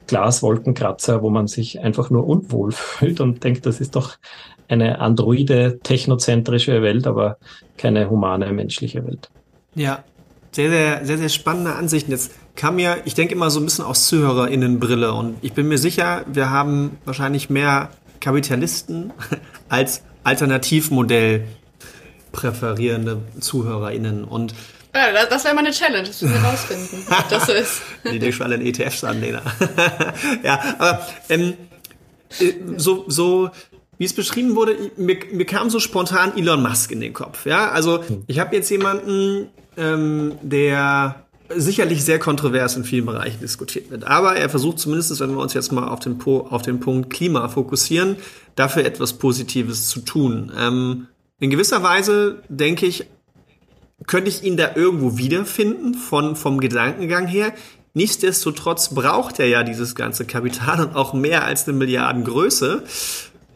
Glaswolkenkratzer, 0.08 1.22
wo 1.22 1.30
man 1.30 1.48
sich 1.48 1.80
einfach 1.80 2.10
nur 2.10 2.28
unwohl 2.28 2.72
fühlt 2.74 3.20
und 3.20 3.44
denkt, 3.44 3.66
das 3.66 3.82
ist 3.82 3.96
doch 3.96 4.18
eine 4.68 5.00
androide, 5.00 5.80
technozentrische 5.84 6.82
Welt, 6.82 7.06
aber 7.08 7.38
keine 7.78 8.10
humane, 8.10 8.52
menschliche 8.52 9.06
Welt. 9.06 9.30
Ja, 9.76 10.04
sehr, 10.52 10.70
sehr, 10.70 11.06
sehr, 11.06 11.18
sehr 11.18 11.30
spannende 11.30 11.74
Ansichten. 11.74 12.12
Jetzt 12.12 12.32
kam 12.56 12.76
mir, 12.76 13.02
ich 13.06 13.16
denke 13.16 13.34
immer 13.34 13.50
so 13.50 13.60
ein 13.60 13.66
bisschen 13.66 13.86
aus 13.86 14.08
ZuhörerInnenbrille 14.08 15.14
und 15.14 15.38
ich 15.42 15.54
bin 15.54 15.68
mir 15.68 15.78
sicher, 15.78 16.26
wir 16.28 16.50
haben 16.50 16.98
wahrscheinlich 17.06 17.50
mehr 17.50 17.90
Kapitalisten 18.20 19.12
als 19.70 20.02
Alternativmodell 20.24 21.46
präferierende 22.32 23.20
ZuhörerInnen 23.40 24.24
und 24.24 24.54
ja, 24.96 25.12
das, 25.12 25.30
das 25.30 25.44
wäre 25.44 25.56
mal 25.56 25.62
eine 25.62 25.72
Challenge, 25.72 26.08
das 26.08 26.22
müssen 26.22 26.36
wir 26.36 26.42
rausfinden, 26.42 27.04
ob 27.10 27.30
das 27.30 27.48
so 27.48 27.54
ist. 27.54 27.82
Die 28.06 28.20
denke 28.20 28.34
schon 28.34 28.46
alle 28.46 28.56
in 28.56 28.66
ETFs 28.68 29.04
an, 29.04 29.22
Lena. 29.22 29.42
ja, 30.44 30.76
aber 30.78 31.08
ähm, 31.30 31.56
äh, 32.40 32.54
so, 32.78 33.06
so 33.08 33.50
wie 33.98 34.06
es 34.06 34.14
beschrieben 34.14 34.56
wurde, 34.56 34.92
mir, 34.98 35.18
mir 35.32 35.46
kam 35.46 35.72
so 35.72 35.80
spontan 35.80 36.38
Elon 36.38 36.62
Musk 36.62 36.92
in 36.92 37.02
den 37.02 37.14
Kopf. 37.14 37.46
Ja, 37.46 37.72
also 37.72 38.04
ich 38.28 38.40
habe 38.40 38.56
jetzt 38.56 38.70
jemanden, 38.70 39.50
ähm, 39.78 40.34
der 40.42 41.23
sicherlich 41.50 42.04
sehr 42.04 42.20
kontrovers 42.20 42.76
in 42.76 42.84
vielen 42.84 43.06
Bereichen 43.06 43.40
diskutiert 43.40 43.92
wird. 43.92 44.06
Aber 44.06 44.36
er 44.36 44.50
versucht 44.50 44.80
zumindest, 44.80 45.20
wenn 45.20 45.32
wir 45.32 45.42
uns 45.42 45.54
jetzt 45.54 45.72
mal 45.72 45.88
auf 45.88 46.00
den, 46.00 46.18
po 46.18 46.48
auf 46.50 46.62
den 46.62 46.80
Punkt 46.80 47.10
Klima 47.10 47.48
fokussieren, 47.50 48.16
dafür 48.56 48.86
etwas 48.86 49.14
Positives 49.14 49.88
zu 49.88 50.02
tun. 50.02 50.52
Ähm, 50.58 51.08
in 51.40 51.50
gewisser 51.50 51.84
Weise 51.84 52.42
denke 52.50 52.86
ich, 52.86 53.06
könnte 54.08 54.30
ich 54.30 54.44
ihn 54.44 54.58
da 54.58 54.76
irgendwo 54.76 55.18
wiederfinden 55.18 55.94
von, 55.94 56.36
vom 56.36 56.60
Gedankengang 56.60 57.28
her. 57.28 57.54
Nichtsdestotrotz 57.94 58.94
braucht 58.94 59.40
er 59.40 59.48
ja 59.48 59.64
dieses 59.64 59.96
ganze 59.96 60.26
Kapital 60.26 60.84
und 60.84 60.96
auch 60.96 61.14
mehr 61.14 61.46
als 61.46 61.68
eine 61.68 61.78
Milliardengröße 61.78 62.84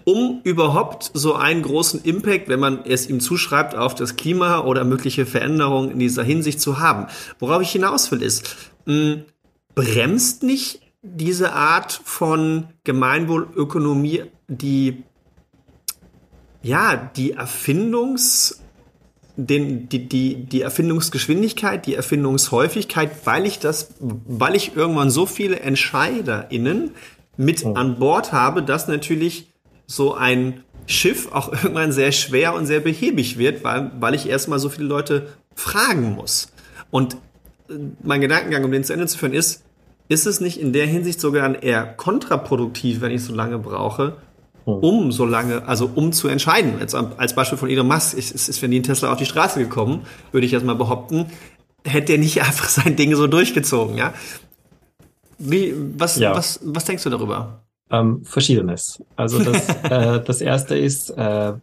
um 0.08 0.40
überhaupt 0.44 1.12
so 1.14 1.34
einen 1.34 1.64
großen 1.64 2.02
Impact, 2.02 2.48
wenn 2.48 2.62
man 2.62 2.86
es 2.86 3.10
ihm 3.10 3.20
zuschreibt, 3.20 3.76
auf 3.76 3.94
das 3.94 4.16
Klima 4.16 4.60
oder 4.62 4.86
mögliche 4.86 5.26
Veränderungen 5.26 5.92
in 5.92 6.00
dieser 6.00 6.24
Hinsicht 6.24 6.62
zu 6.62 6.80
haben. 6.80 7.08
Worauf 7.40 7.62
ich 7.62 7.72
hinaus 7.72 8.10
will, 8.10 8.22
ist, 8.22 8.56
mh, 8.86 9.24
bremst 9.76 10.44
nicht 10.44 10.80
diese 11.02 11.52
Art 11.52 12.00
von 12.06 12.70
Gemeinwohlökonomie 12.86 14.24
die, 14.48 15.04
ja, 16.62 16.96
die 16.96 17.34
Erfindungs, 17.34 18.62
den, 19.36 19.90
die, 19.90 20.08
die, 20.08 20.36
die 20.36 20.62
Erfindungsgeschwindigkeit, 20.62 21.86
die 21.86 21.96
Erfindungshäufigkeit, 21.96 23.12
weil 23.26 23.46
ich 23.46 23.60
das, 23.60 23.90
weil 24.00 24.56
ich 24.56 24.74
irgendwann 24.74 25.10
so 25.10 25.26
viele 25.26 25.60
EntscheiderInnen 25.60 26.92
mit 27.36 27.66
oh. 27.66 27.74
an 27.74 28.00
Bord 28.00 28.32
habe, 28.32 28.64
dass 28.64 28.88
natürlich 28.88 29.52
so 29.88 30.14
ein 30.14 30.64
Schiff 30.86 31.32
auch 31.32 31.52
irgendwann 31.64 31.92
sehr 31.92 32.12
schwer 32.12 32.54
und 32.54 32.66
sehr 32.66 32.82
behäbig 32.82 33.38
wird, 33.38 33.64
weil, 33.64 33.92
weil 34.00 34.14
ich 34.14 34.30
erstmal 34.30 34.60
so 34.60 34.70
viele 34.70 34.88
Leute 34.88 35.34
fragen 35.56 36.14
muss. 36.14 36.52
Und 36.92 37.16
äh, 37.70 37.74
mein 38.04 38.22
Gedankengang, 38.22 38.64
um 38.64 38.72
den 38.72 38.84
zu 38.84 38.94
Ende 38.94 39.08
zu 39.08 39.18
führen, 39.18 39.34
ist, 39.34 39.64
ist 40.10 40.26
es 40.26 40.40
nicht 40.40 40.60
in 40.60 40.72
der 40.72 40.86
Hinsicht 40.86 41.20
sogar 41.20 41.62
eher 41.62 41.86
kontraproduktiv, 41.86 43.02
wenn 43.02 43.12
ich 43.12 43.24
so 43.24 43.34
lange 43.34 43.58
brauche, 43.58 44.18
hm. 44.66 44.74
um 44.76 45.12
so 45.12 45.26
lange, 45.26 45.68
also 45.68 45.90
um 45.94 46.14
zu 46.14 46.28
entscheiden. 46.28 46.76
Jetzt 46.80 46.96
als 46.96 47.36
Beispiel 47.36 47.58
von 47.58 47.70
Elon 47.70 47.88
Musk, 47.88 48.18
ist, 48.18 48.32
ist, 48.32 48.48
ist 48.48 48.62
wenn 48.62 48.72
die 48.72 48.82
Tesla 48.82 49.12
auf 49.12 49.18
die 49.18 49.26
Straße 49.26 49.60
gekommen, 49.60 50.06
würde 50.32 50.46
ich 50.46 50.54
erstmal 50.54 50.76
behaupten, 50.76 51.26
hätte 51.84 52.14
er 52.14 52.20
nicht 52.20 52.42
einfach 52.42 52.70
sein 52.70 52.96
Ding 52.96 53.16
so 53.16 53.28
durchgezogen, 53.28 53.98
ja? 53.98 54.14
Wie, 55.40 55.76
was, 55.98 56.18
ja. 56.18 56.34
was, 56.34 56.60
was 56.64 56.86
denkst 56.86 57.04
du 57.04 57.12
darüber? 57.12 57.62
Ähm, 57.90 58.24
verschiedenes. 58.24 59.02
Also 59.16 59.42
das, 59.44 59.70
äh, 59.90 60.22
das 60.24 60.42
erste 60.42 60.78
ist, 60.78 61.10
äh, 61.12 61.54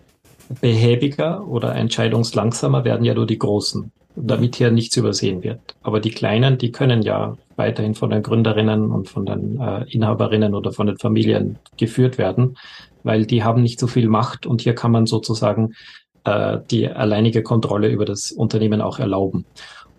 behäbiger 0.61 1.47
oder 1.47 1.75
entscheidungslangsamer 1.75 2.85
werden 2.85 3.05
ja 3.05 3.15
nur 3.15 3.27
die 3.27 3.39
Großen, 3.39 3.91
damit 4.17 4.57
hier 4.57 4.71
nichts 4.71 4.97
übersehen 4.97 5.43
wird. 5.43 5.61
Aber 5.83 6.01
die 6.01 6.11
Kleinen, 6.11 6.59
die 6.59 6.73
können 6.73 7.03
ja 7.03 7.37
weiterhin 7.57 7.95
von 7.95 8.11
den 8.11 8.23
Gründerinnen 8.23 8.91
und 8.91 9.09
von 9.09 9.27
den 9.27 9.61
äh, 9.61 9.85
Inhaberinnen 9.89 10.55
oder 10.55 10.73
von 10.73 10.87
den 10.87 10.99
Familien 10.99 11.59
geführt 11.77 12.19
werden, 12.19 12.57
weil 13.03 13.27
die 13.27 13.45
haben 13.45 13.63
nicht 13.63 13.79
so 13.79 13.87
viel 13.87 14.09
Macht 14.09 14.47
und 14.47 14.61
hier 14.61 14.75
kann 14.75 14.91
man 14.91 15.07
sozusagen 15.07 15.75
äh, 16.25 16.59
die 16.71 16.89
alleinige 16.89 17.43
Kontrolle 17.43 17.89
über 17.89 18.05
das 18.05 18.33
Unternehmen 18.33 18.81
auch 18.81 18.99
erlauben. 18.99 19.45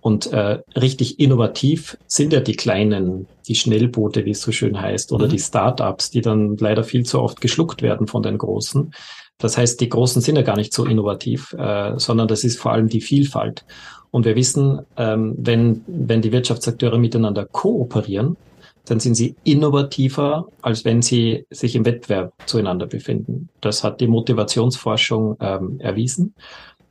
Und 0.05 0.31
äh, 0.31 0.59
richtig 0.75 1.19
innovativ 1.19 1.97
sind 2.05 2.31
ja 2.31 2.39
die 2.39 2.55
kleinen, 2.55 3.25
die 3.47 3.55
Schnellboote, 3.55 4.23
wie 4.23 4.29
es 4.29 4.41
so 4.41 4.51
schön 4.51 4.79
heißt, 4.79 5.11
oder 5.11 5.25
mhm. 5.25 5.31
die 5.31 5.39
Startups, 5.39 6.11
die 6.11 6.21
dann 6.21 6.57
leider 6.57 6.83
viel 6.83 7.07
zu 7.07 7.19
oft 7.19 7.41
geschluckt 7.41 7.81
werden 7.81 8.05
von 8.05 8.21
den 8.21 8.37
Großen. 8.37 8.93
Das 9.39 9.57
heißt, 9.57 9.81
die 9.81 9.89
Großen 9.89 10.21
sind 10.21 10.35
ja 10.35 10.43
gar 10.43 10.57
nicht 10.57 10.73
so 10.73 10.85
innovativ, 10.85 11.53
äh, 11.53 11.93
sondern 11.97 12.27
das 12.27 12.43
ist 12.43 12.59
vor 12.59 12.71
allem 12.71 12.87
die 12.87 13.01
Vielfalt. 13.01 13.65
Und 14.11 14.25
wir 14.25 14.35
wissen, 14.35 14.81
ähm, 14.95 15.33
wenn, 15.39 15.83
wenn 15.87 16.21
die 16.21 16.31
Wirtschaftsakteure 16.31 16.99
miteinander 16.99 17.47
kooperieren, 17.47 18.37
dann 18.85 18.99
sind 18.99 19.15
sie 19.15 19.35
innovativer, 19.43 20.47
als 20.61 20.85
wenn 20.85 21.01
sie 21.01 21.47
sich 21.49 21.75
im 21.75 21.83
Wettbewerb 21.83 22.31
zueinander 22.45 22.85
befinden. 22.85 23.49
Das 23.59 23.83
hat 23.83 24.01
die 24.01 24.07
Motivationsforschung 24.07 25.37
ähm, 25.39 25.79
erwiesen. 25.79 26.35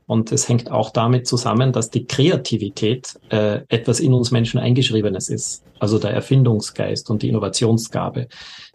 Und 0.07 0.33
es 0.33 0.49
hängt 0.49 0.71
auch 0.71 0.90
damit 0.90 1.27
zusammen, 1.27 1.73
dass 1.73 1.90
die 1.90 2.07
Kreativität 2.07 3.19
äh, 3.31 3.61
etwas 3.69 4.01
in 4.01 4.12
uns 4.12 4.31
Menschen 4.31 4.61
eingeschriebenes 4.61 5.29
ist. 5.31 5.62
Also 5.79 5.99
der 5.99 6.11
Erfindungsgeist 6.11 7.11
und 7.11 7.23
die 7.23 7.29
Innovationsgabe. 7.29 8.29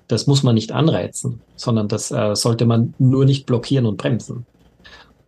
Das 0.07 0.25
muss 0.25 0.41
man 0.41 0.55
nicht 0.55 0.71
anreizen, 0.71 1.41
sondern 1.55 1.87
das 1.87 2.11
äh, 2.11 2.35
sollte 2.35 2.65
man 2.65 2.95
nur 2.97 3.25
nicht 3.25 3.45
blockieren 3.45 3.85
und 3.85 3.97
bremsen. 3.97 4.45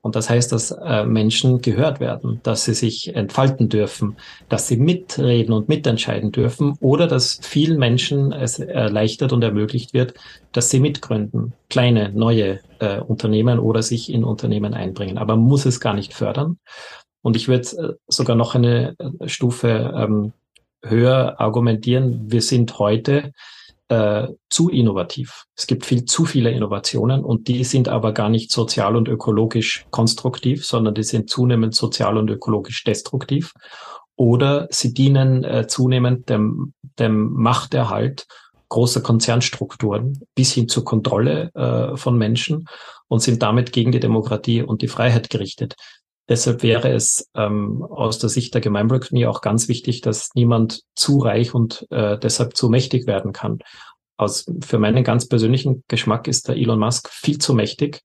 Und 0.02 0.16
das 0.16 0.30
heißt, 0.30 0.52
dass 0.52 0.72
äh, 0.72 1.06
Menschen 1.06 1.62
gehört 1.62 2.00
werden, 2.00 2.40
dass 2.42 2.66
sie 2.66 2.74
sich 2.74 3.16
entfalten 3.16 3.70
dürfen, 3.70 4.18
dass 4.50 4.68
sie 4.68 4.78
mitreden 4.78 5.54
und 5.54 5.70
mitentscheiden 5.70 6.32
dürfen 6.32 6.76
oder 6.80 7.06
dass 7.06 7.40
vielen 7.44 7.78
Menschen 7.78 8.32
es 8.32 8.58
erleichtert 8.58 9.32
und 9.32 9.44
ermöglicht 9.44 9.94
wird, 9.94 10.16
dass 10.54 10.72
sie 10.72 10.80
mitgründen, 10.80 11.54
kleine, 11.70 12.12
neue 12.14 12.60
äh, 12.80 13.00
Unternehmen 13.00 13.60
oder 13.60 13.84
sich 13.84 14.12
in 14.12 14.24
Unternehmen 14.24 14.74
einbringen. 14.74 15.20
Aber 15.20 15.36
man 15.36 15.46
muss 15.46 15.66
es 15.66 15.80
gar 15.80 15.94
nicht 15.94 16.14
fördern. 16.14 16.58
Und 17.22 17.36
ich 17.36 17.48
würde 17.48 17.68
äh, 17.78 17.94
sogar 18.08 18.36
noch 18.36 18.56
eine 18.56 18.96
äh, 18.98 19.30
Stufe 19.30 19.94
ähm, 19.96 20.34
höher 20.84 21.40
argumentieren. 21.40 22.32
Wir 22.32 22.42
sind 22.42 22.80
heute 22.80 23.34
äh, 23.91 24.30
zu 24.49 24.69
innovativ. 24.69 25.43
Es 25.58 25.67
gibt 25.67 25.86
viel 25.86 26.06
zu 26.06 26.23
viele 26.23 26.49
Innovationen 26.49 27.25
und 27.25 27.49
die 27.49 27.65
sind 27.65 27.89
aber 27.89 28.13
gar 28.13 28.30
nicht 28.30 28.49
sozial 28.49 28.95
und 28.95 29.10
ökologisch 29.10 29.86
konstruktiv, 29.91 30.65
sondern 30.65 30.95
die 30.95 31.04
sind 31.04 31.30
zunehmend 31.30 31.75
sozial 31.75 32.15
und 32.15 32.30
ökologisch 32.30 32.86
destruktiv. 32.86 33.51
Oder 34.15 34.67
sie 34.69 34.93
dienen 34.93 35.43
äh, 35.43 35.67
zunehmend 35.67 36.30
dem, 36.30 36.73
dem 36.99 37.34
Machterhalt 37.34 38.27
großer 38.69 39.01
Konzernstrukturen 39.01 40.21
bis 40.36 40.54
hin 40.54 40.69
zur 40.69 40.86
Kontrolle 40.86 41.51
äh, 41.54 41.97
von 41.97 42.17
Menschen 42.17 42.67
und 43.10 43.21
sind 43.21 43.43
damit 43.43 43.73
gegen 43.73 43.91
die 43.91 43.99
Demokratie 43.99 44.62
und 44.62 44.82
die 44.82 44.88
Freiheit 44.88 45.30
gerichtet. 45.30 45.75
Deshalb 46.32 46.63
wäre 46.63 46.89
es 46.89 47.30
ähm, 47.36 47.84
aus 47.84 48.17
der 48.17 48.30
Sicht 48.30 48.54
der 48.54 48.62
Gemeinwohlökonomie 48.62 49.26
auch 49.26 49.41
ganz 49.41 49.67
wichtig, 49.67 50.00
dass 50.00 50.30
niemand 50.34 50.84
zu 50.96 51.20
reich 51.20 51.54
und 51.54 51.86
äh, 51.89 52.17
deshalb 52.17 52.56
zu 52.56 52.70
mächtig 52.70 53.06
werden 53.06 53.34
kann. 53.34 53.60
Aus, 54.15 54.46
für 54.63 54.80
meinen 54.80 55.04
ganz 55.04 55.28
persönlichen 55.28 55.84
Geschmack 55.89 56.30
ist 56.30 56.48
der 56.48 56.56
Elon 56.56 56.80
Musk 56.80 57.10
viel 57.10 57.38
zu 57.39 57.54
mächtig. 57.54 58.04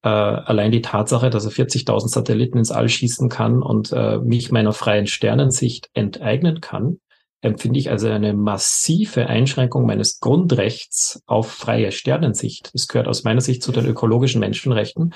Äh, 0.00 0.08
allein 0.08 0.72
die 0.72 0.80
Tatsache, 0.80 1.28
dass 1.28 1.44
er 1.44 1.50
40.000 1.50 2.08
Satelliten 2.08 2.56
ins 2.56 2.70
All 2.70 2.88
schießen 2.88 3.28
kann 3.28 3.60
und 3.62 3.92
äh, 3.92 4.20
mich 4.20 4.50
meiner 4.50 4.72
freien 4.72 5.06
Sternensicht 5.06 5.90
enteignen 5.92 6.62
kann, 6.62 7.00
empfinde 7.42 7.78
ich 7.78 7.90
also 7.90 8.08
eine 8.08 8.32
massive 8.32 9.26
Einschränkung 9.26 9.84
meines 9.84 10.20
Grundrechts 10.20 11.22
auf 11.26 11.50
freie 11.52 11.92
Sternensicht. 11.92 12.70
Das 12.72 12.88
gehört 12.88 13.06
aus 13.06 13.24
meiner 13.24 13.42
Sicht 13.42 13.62
zu 13.62 13.70
den 13.70 13.84
ökologischen 13.84 14.40
Menschenrechten. 14.40 15.12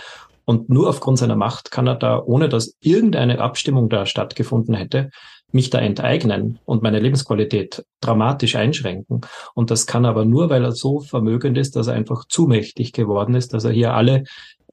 Und 0.51 0.69
nur 0.69 0.89
aufgrund 0.89 1.17
seiner 1.17 1.37
Macht 1.37 1.71
kann 1.71 1.87
er 1.87 1.95
da, 1.95 2.21
ohne 2.21 2.49
dass 2.49 2.77
irgendeine 2.81 3.41
Abstimmung 3.41 3.89
da 3.89 4.05
stattgefunden 4.05 4.75
hätte, 4.75 5.11
mich 5.53 5.71
da 5.71 5.79
enteignen 5.79 6.59
und 6.65 6.83
meine 6.83 6.99
Lebensqualität 6.99 7.85
dramatisch 8.01 8.57
einschränken. 8.57 9.21
Und 9.55 9.71
das 9.71 9.87
kann 9.87 10.05
aber 10.05 10.25
nur, 10.25 10.51
weil 10.51 10.65
er 10.65 10.73
so 10.73 10.99
vermögend 10.99 11.57
ist, 11.57 11.77
dass 11.77 11.87
er 11.87 11.95
einfach 11.95 12.25
zu 12.27 12.49
mächtig 12.49 12.93
geworden 12.93 13.37
ist, 13.37 13.55
dass 13.55 13.63
er 13.63 13.71
hier 13.71 13.95
alle, 13.95 14.25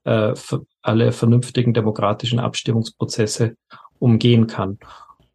äh, 0.02 0.34
alle 0.82 1.12
vernünftigen 1.12 1.74
demokratischen 1.74 2.40
Abstimmungsprozesse 2.40 3.54
umgehen 4.00 4.48
kann. 4.48 4.78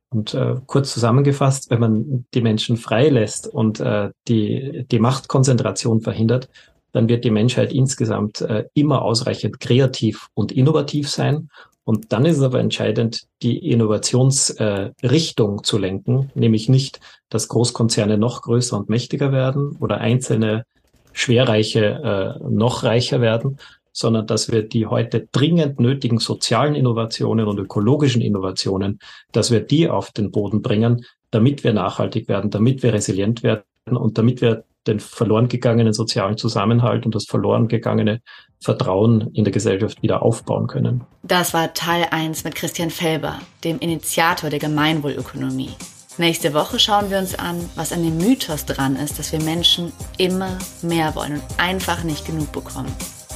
Und 0.09 0.33
äh, 0.33 0.55
kurz 0.65 0.91
zusammengefasst, 0.93 1.69
wenn 1.69 1.79
man 1.79 2.25
die 2.33 2.41
Menschen 2.41 2.75
freilässt 2.75 3.47
und 3.47 3.79
äh, 3.79 4.09
die, 4.27 4.85
die 4.91 4.99
Machtkonzentration 4.99 6.01
verhindert, 6.01 6.49
dann 6.93 7.09
wird 7.09 7.25
die 7.25 7.31
Menschheit 7.31 7.73
insgesamt 7.73 8.41
äh, 8.41 8.65
immer 8.73 9.01
ausreichend 9.01 9.59
kreativ 9.59 10.29
und 10.33 10.53
innovativ 10.53 11.09
sein. 11.09 11.49
Und 11.83 12.13
dann 12.13 12.25
ist 12.25 12.37
es 12.37 12.43
aber 12.43 12.61
entscheidend, 12.61 13.23
die 13.41 13.57
Innovationsrichtung 13.69 15.59
äh, 15.59 15.61
zu 15.63 15.77
lenken, 15.77 16.31
nämlich 16.33 16.69
nicht, 16.69 17.01
dass 17.29 17.49
Großkonzerne 17.49 18.17
noch 18.17 18.43
größer 18.43 18.77
und 18.77 18.87
mächtiger 18.87 19.33
werden 19.33 19.75
oder 19.81 19.97
einzelne 19.97 20.63
Schwerreiche 21.11 22.39
äh, 22.41 22.49
noch 22.49 22.83
reicher 22.83 23.19
werden, 23.19 23.57
sondern 23.91 24.25
dass 24.27 24.51
wir 24.51 24.63
die 24.63 24.87
heute 24.87 25.27
dringend 25.31 25.79
nötigen 25.79 26.19
sozialen 26.19 26.75
Innovationen 26.75 27.47
und 27.47 27.59
ökologischen 27.59 28.21
Innovationen, 28.21 28.99
dass 29.31 29.51
wir 29.51 29.59
die 29.59 29.89
auf 29.89 30.11
den 30.11 30.31
Boden 30.31 30.61
bringen, 30.61 31.05
damit 31.31 31.63
wir 31.63 31.73
nachhaltig 31.73 32.27
werden, 32.27 32.49
damit 32.49 32.81
wir 32.81 32.93
resilient 32.93 33.43
werden 33.43 33.63
und 33.85 34.17
damit 34.17 34.41
wir 34.41 34.63
den 34.87 34.99
verloren 34.99 35.47
gegangenen 35.47 35.93
sozialen 35.93 36.37
Zusammenhalt 36.37 37.05
und 37.05 37.15
das 37.15 37.25
verloren 37.25 37.67
gegangene 37.67 38.21
Vertrauen 38.61 39.29
in 39.33 39.43
der 39.43 39.53
Gesellschaft 39.53 40.01
wieder 40.01 40.23
aufbauen 40.23 40.67
können. 40.67 41.03
Das 41.23 41.53
war 41.53 41.73
Teil 41.73 42.07
1 42.11 42.43
mit 42.43 42.55
Christian 42.55 42.89
Felber, 42.89 43.39
dem 43.63 43.79
Initiator 43.79 44.49
der 44.49 44.59
Gemeinwohlökonomie. 44.59 45.71
Nächste 46.17 46.53
Woche 46.53 46.77
schauen 46.77 47.09
wir 47.09 47.17
uns 47.17 47.33
an, 47.33 47.57
was 47.75 47.91
an 47.91 48.03
dem 48.03 48.17
Mythos 48.17 48.65
dran 48.65 48.95
ist, 48.95 49.17
dass 49.17 49.31
wir 49.31 49.41
Menschen 49.41 49.91
immer 50.17 50.59
mehr 50.83 51.15
wollen 51.15 51.33
und 51.33 51.43
einfach 51.57 52.03
nicht 52.03 52.25
genug 52.25 52.51
bekommen. 52.51 52.93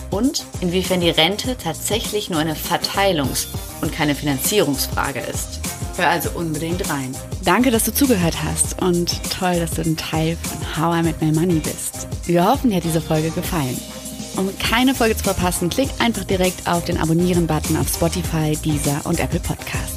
Und 0.10 0.46
inwiefern 0.62 1.02
die 1.02 1.10
Rente 1.10 1.58
tatsächlich 1.58 2.30
nur 2.30 2.40
eine 2.40 2.56
Verteilungs- 2.56 3.48
und 3.82 3.92
keine 3.92 4.16
Finanzierungsfrage 4.16 5.20
ist. 5.20 5.60
Hör 5.98 6.10
also 6.10 6.30
unbedingt 6.32 6.90
rein. 6.90 7.16
Danke, 7.44 7.72
dass 7.72 7.86
du 7.86 7.94
zugehört 7.94 8.36
hast 8.44 8.82
und 8.82 9.20
toll, 9.32 9.60
dass 9.60 9.72
du 9.72 9.82
ein 9.82 9.98
Teil 9.98 10.38
von 10.42 10.78
How 10.78 11.00
I 11.00 11.04
Met 11.04 11.22
My 11.22 11.32
Money 11.32 11.60
bist. 11.60 12.08
Wir 12.26 12.46
hoffen, 12.46 12.70
dir 12.70 12.78
hat 12.78 12.84
diese 12.84 13.02
Folge 13.02 13.32
gefallen. 13.32 13.80
Um 14.38 14.56
keine 14.60 14.94
Folge 14.94 15.18
zu 15.18 15.24
verpassen, 15.24 15.70
klick 15.70 15.90
einfach 15.98 16.24
direkt 16.24 16.68
auf 16.68 16.86
den 16.86 17.00
Abonnieren-Button 17.00 17.76
auf 17.76 17.88
Spotify, 17.90 18.56
Deezer 18.64 19.02
und 19.06 19.20
Apple 19.20 19.40
Podcasts. 19.40 19.97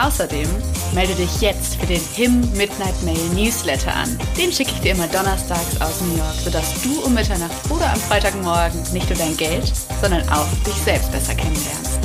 Außerdem 0.00 0.48
melde 0.94 1.14
dich 1.14 1.40
jetzt 1.40 1.76
für 1.76 1.86
den 1.86 2.00
HIM 2.14 2.40
Midnight 2.52 3.02
Mail 3.02 3.18
Newsletter 3.34 3.94
an. 3.94 4.18
Den 4.36 4.52
schicke 4.52 4.70
ich 4.72 4.80
dir 4.80 4.92
immer 4.92 5.08
donnerstags 5.08 5.80
aus 5.80 6.00
New 6.00 6.16
York, 6.16 6.34
sodass 6.44 6.80
du 6.82 7.00
um 7.04 7.14
Mitternacht 7.14 7.52
oder 7.70 7.92
am 7.92 8.00
Freitagmorgen 8.00 8.80
nicht 8.92 9.08
nur 9.08 9.18
dein 9.18 9.36
Geld, 9.36 9.72
sondern 10.00 10.28
auch 10.28 10.46
dich 10.66 10.76
selbst 10.84 11.10
besser 11.10 11.34
kennenlernst. 11.34 11.98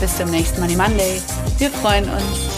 Bis 0.00 0.16
zum 0.16 0.30
nächsten 0.30 0.60
Money 0.60 0.76
Monday. 0.76 1.20
Wir 1.58 1.70
freuen 1.70 2.08
uns. 2.08 2.51